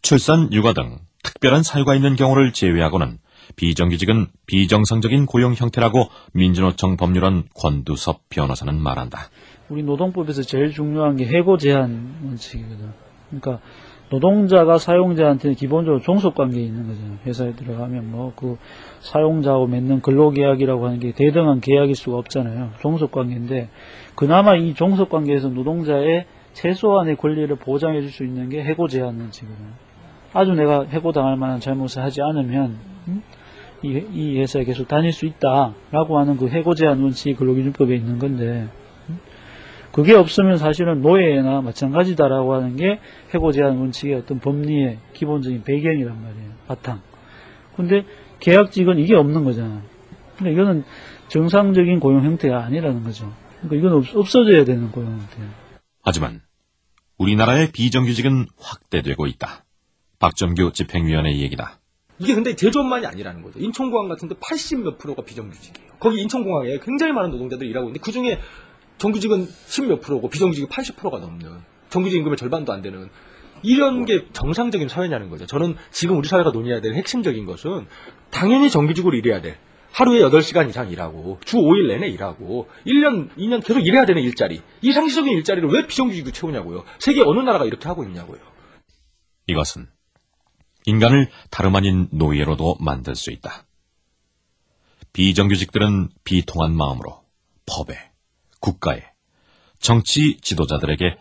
출산, 0.00 0.50
육아 0.52 0.72
등 0.72 0.98
특별한 1.22 1.64
사유가 1.64 1.94
있는 1.94 2.16
경우를 2.16 2.52
제외하고는 2.52 3.18
비정규직은 3.56 4.28
비정상적인 4.46 5.26
고용 5.26 5.54
형태라고 5.54 6.08
민주노총 6.32 6.96
법률원 6.96 7.48
권두섭 7.54 8.28
변호사는 8.28 8.80
말한다. 8.80 9.30
우리 9.68 9.82
노동법에서 9.82 10.42
제일 10.42 10.70
중요한 10.70 11.16
게 11.16 11.26
해고 11.26 11.56
제한 11.58 12.14
원칙이거든. 12.24 12.90
그러니까 13.28 13.60
노동자가 14.10 14.78
사용자한테는 14.78 15.54
기본적으로 15.54 16.00
종속 16.00 16.34
관계에 16.34 16.62
있는 16.62 16.88
거잖아요. 16.88 17.18
회사에 17.26 17.52
들어가면 17.52 18.10
뭐 18.10 18.32
그 18.34 18.56
사용자하고 19.00 19.66
맺는 19.66 20.00
근로계약이라고 20.00 20.86
하는 20.86 20.98
게 20.98 21.12
대등한 21.12 21.60
계약일 21.60 21.94
수가 21.94 22.16
없잖아요. 22.18 22.70
종속 22.80 23.12
관계인데 23.12 23.68
그나마 24.14 24.56
이 24.56 24.74
종속 24.74 25.10
관계에서 25.10 25.48
노동자의 25.48 26.24
최소한의 26.54 27.16
권리를 27.16 27.54
보장해 27.56 28.00
줄 28.00 28.10
수 28.10 28.24
있는 28.24 28.48
게 28.48 28.64
해고 28.64 28.88
제한 28.88 29.20
원칙이거든요. 29.20 29.68
아주 30.32 30.52
내가 30.52 30.84
해고 30.84 31.12
당할 31.12 31.36
만한 31.36 31.60
잘못을 31.60 32.02
하지 32.02 32.20
않으면 32.22 32.78
음? 33.08 33.22
이, 33.82 34.02
이 34.12 34.40
회사에 34.40 34.64
계속 34.64 34.88
다닐 34.88 35.12
수 35.12 35.26
있다라고 35.26 36.18
하는 36.18 36.36
그 36.36 36.48
해고 36.48 36.74
제한 36.74 37.00
원칙이 37.02 37.34
근로기준법에 37.34 37.94
있는 37.94 38.18
건데 38.18 38.68
음? 38.72 38.87
그게 39.92 40.14
없으면 40.14 40.58
사실은 40.58 41.02
노예나 41.02 41.62
마찬가지다라고 41.62 42.54
하는 42.54 42.76
게 42.76 43.00
해고 43.34 43.52
제한 43.52 43.78
원칙의 43.78 44.14
어떤 44.14 44.38
법리의 44.38 44.98
기본적인 45.14 45.64
배경이란 45.64 46.22
말이에요. 46.22 46.50
바탕. 46.66 47.00
근데 47.76 48.04
계약직은 48.40 48.98
이게 48.98 49.14
없는 49.14 49.44
거잖아. 49.44 49.82
그러니까 50.36 50.62
이거는 50.62 50.84
정상적인 51.28 52.00
고용 52.00 52.24
형태가 52.24 52.64
아니라는 52.64 53.02
거죠. 53.04 53.32
그러니까 53.60 53.76
이건 53.76 53.98
없, 53.98 54.16
없어져야 54.16 54.64
되는 54.64 54.90
고용 54.90 55.12
형태예요. 55.12 55.50
하지만 56.02 56.40
우리나라의 57.18 57.72
비정규직은 57.72 58.46
확대되고 58.58 59.26
있다. 59.26 59.64
박점규 60.18 60.72
집행위원의 60.72 61.40
얘기다. 61.42 61.78
이게 62.20 62.34
근데 62.34 62.56
제조업만이 62.56 63.06
아니라는 63.06 63.42
거죠. 63.42 63.60
인천공항 63.60 64.08
같은데 64.08 64.34
80 64.40 64.80
몇 64.80 64.98
프로가 64.98 65.22
비정규직이에요. 65.22 65.92
거기 66.00 66.20
인천공항에 66.22 66.78
굉장히 66.82 67.12
많은 67.12 67.30
노동자들이 67.30 67.70
일하고 67.70 67.88
있는데 67.88 68.00
그 68.00 68.10
중에 68.12 68.38
정규직은 68.98 69.46
10몇 69.46 70.00
프로고 70.02 70.28
비정규직이 70.28 70.66
80%가 70.68 71.18
넘는 71.18 71.48
정규직 71.90 72.18
임금의 72.18 72.36
절반도 72.36 72.72
안 72.72 72.82
되는 72.82 73.08
이런 73.62 74.04
게 74.04 74.26
정상적인 74.32 74.88
사회냐는 74.88 75.30
거죠. 75.30 75.46
저는 75.46 75.76
지금 75.90 76.18
우리 76.18 76.28
사회가 76.28 76.50
논의해야 76.50 76.80
될 76.80 76.94
핵심적인 76.94 77.46
것은 77.46 77.86
당연히 78.30 78.70
정규직으로 78.70 79.16
일해야 79.16 79.40
돼. 79.40 79.58
하루에 79.90 80.20
8시간 80.20 80.68
이상 80.68 80.90
일하고 80.90 81.40
주 81.44 81.56
5일 81.56 81.88
내내 81.88 82.08
일하고 82.08 82.68
1년, 82.86 83.30
2년 83.36 83.64
계속 83.64 83.80
일해야 83.80 84.04
되는 84.04 84.22
일자리. 84.22 84.60
이 84.82 84.92
상시적인 84.92 85.32
일자리를 85.32 85.68
왜 85.70 85.86
비정규직으로 85.86 86.32
채우냐고요. 86.32 86.84
세계 86.98 87.22
어느 87.22 87.40
나라가 87.40 87.64
이렇게 87.64 87.88
하고 87.88 88.04
있냐고요. 88.04 88.38
이것은 89.46 89.88
인간을 90.84 91.28
다름 91.50 91.74
아닌 91.74 92.08
노예로도 92.12 92.76
만들 92.80 93.14
수 93.16 93.30
있다. 93.30 93.64
비정규직들은 95.12 96.10
비통한 96.22 96.76
마음으로 96.76 97.24
법에, 97.66 98.07
국가에, 98.60 99.02
정치 99.78 100.40
지도자들에게 100.40 101.18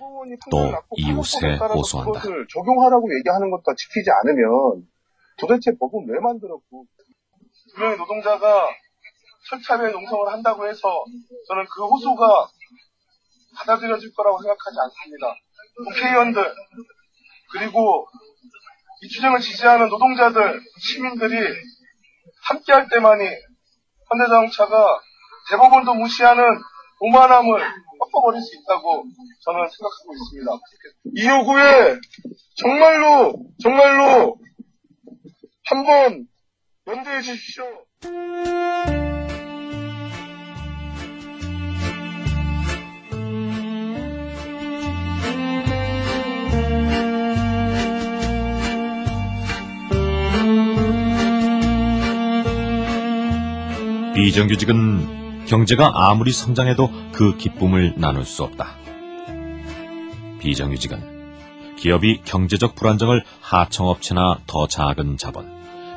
또 0.51 0.57
이웃에 0.97 1.57
호소한다. 1.57 2.21
적용하라고 2.21 3.07
얘기하는 3.19 3.49
것도 3.51 3.75
지키지 3.75 4.09
않으면 4.11 4.87
도대체 5.37 5.71
법은 5.79 6.07
왜 6.09 6.19
만들었고 6.19 6.85
두 7.73 7.79
명의 7.79 7.97
노동자가 7.97 8.67
철탑에 9.49 9.91
농성을 9.91 10.27
한다고 10.27 10.67
해서 10.67 10.81
저는 11.47 11.65
그 11.73 11.85
호소가 11.85 12.49
받아들여질 13.57 14.13
거라고 14.13 14.41
생각하지 14.41 14.77
않습니다. 14.79 15.35
국회의원들 15.77 16.55
그리고 17.53 18.07
이 19.01 19.07
투쟁을 19.09 19.39
지지하는 19.39 19.89
노동자들, 19.89 20.59
시민들이 20.79 21.37
함께할 22.43 22.89
때만이 22.89 23.23
현대자동차가 24.09 24.99
대법원도 25.49 25.93
무시하는 25.93 26.43
오만함을 26.99 27.59
꺾어버릴 27.99 28.41
수 28.41 28.55
있다고 28.55 29.03
저는 29.41 29.61
생각하고 29.69 30.13
있습니다. 30.13 30.51
이 31.15 31.27
요구에 31.27 31.99
정말로 32.55 33.33
정말로 33.61 34.37
한번 35.65 36.27
연대해 36.87 37.21
주십시오. 37.21 37.65
비정규직은 54.15 55.26
경제가 55.47 55.91
아무리 55.95 56.31
성장해도 56.31 56.91
그 57.13 57.37
기쁨을 57.37 57.93
나눌 57.97 58.25
수 58.25 58.43
없다. 58.43 58.75
비정규직은 60.39 61.75
기업이 61.77 62.21
경제적 62.25 62.75
불안정을 62.75 63.23
하청업체나 63.41 64.39
더 64.45 64.67
작은 64.67 65.17
자본, 65.17 65.49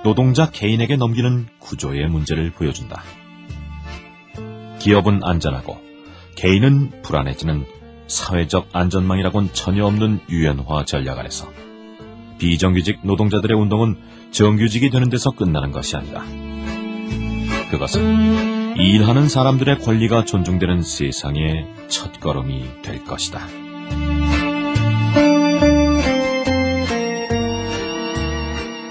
노동자 0.05 0.51
개인에게 0.51 0.97
넘기는 0.97 1.49
구조의 1.59 2.09
문제를 2.09 2.53
보여준다. 2.53 3.03
기업은 4.79 5.21
안전하고 5.25 5.79
개인은 6.37 7.03
불안해지는 7.03 7.67
사회적 8.07 8.69
안전망이라곤 8.73 9.53
전혀 9.53 9.85
없는 9.85 10.21
유연화 10.31 10.85
전략 10.85 11.19
아래서 11.19 11.49
비정규직 12.39 13.01
노동자들의 13.03 13.57
운동은 13.57 13.99
정규직이 14.31 14.91
되는 14.91 15.11
데서 15.11 15.33
끝나는 15.33 15.73
것이 15.73 15.97
아니다. 15.97 16.25
그것은 17.71 18.60
일하는 18.77 19.29
사람들의 19.29 19.81
권리가 19.81 20.25
존중되는 20.25 20.83
세상의 20.83 21.67
첫걸음이 21.89 22.83
될 22.83 23.05
것이다. 23.05 23.41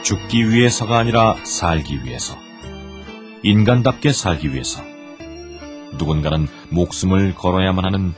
죽기 0.04 0.50
위해서가 0.50 0.98
아니라 0.98 1.36
살기 1.44 2.04
위해서, 2.04 2.36
인간답게 3.44 4.12
살기 4.12 4.54
위해서, 4.54 4.82
누군가는 5.98 6.48
목숨을 6.70 7.36
걸어야만 7.36 7.86
하는 7.86 8.13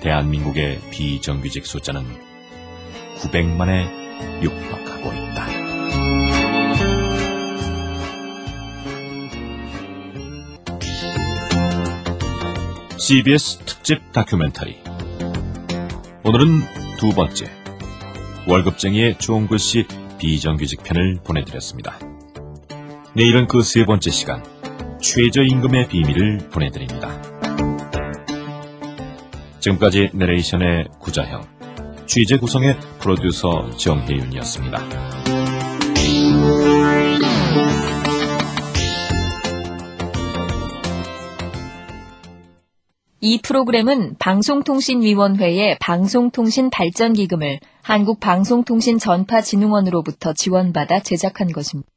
대한민국의 0.00 0.80
비정규직 0.90 1.66
숫자는 1.66 2.04
900만에 3.18 4.42
육박하고 4.42 4.86
있다. 4.86 4.95
CBS 13.08 13.58
특집 13.58 14.10
다큐멘터리. 14.10 14.78
오늘은 16.24 16.48
두 16.98 17.10
번째, 17.10 17.46
월급쟁이의 18.48 19.18
좋은 19.18 19.46
글 19.46 19.60
씨 19.60 19.86
비정규직 20.18 20.82
편을 20.82 21.20
보내드렸습니다. 21.22 22.00
내일은 23.14 23.46
그 23.46 23.62
세 23.62 23.84
번째 23.84 24.10
시간, 24.10 24.42
최저임금의 25.00 25.86
비밀을 25.86 26.48
보내드립니다. 26.50 27.22
지금까지 29.60 30.10
내레이션의 30.12 30.88
구자형, 30.98 31.46
취재 32.06 32.38
구성의 32.38 32.76
프로듀서 32.98 33.70
정혜윤이었습니다. 33.76 35.25
이 43.28 43.40
프로그램은 43.42 44.14
방송통신위원회의 44.20 45.78
방송통신 45.80 46.70
발전기금을 46.70 47.58
한국방송통신전파진흥원으로부터 47.82 50.32
지원받아 50.32 51.00
제작한 51.00 51.50
것입니다. 51.50 51.90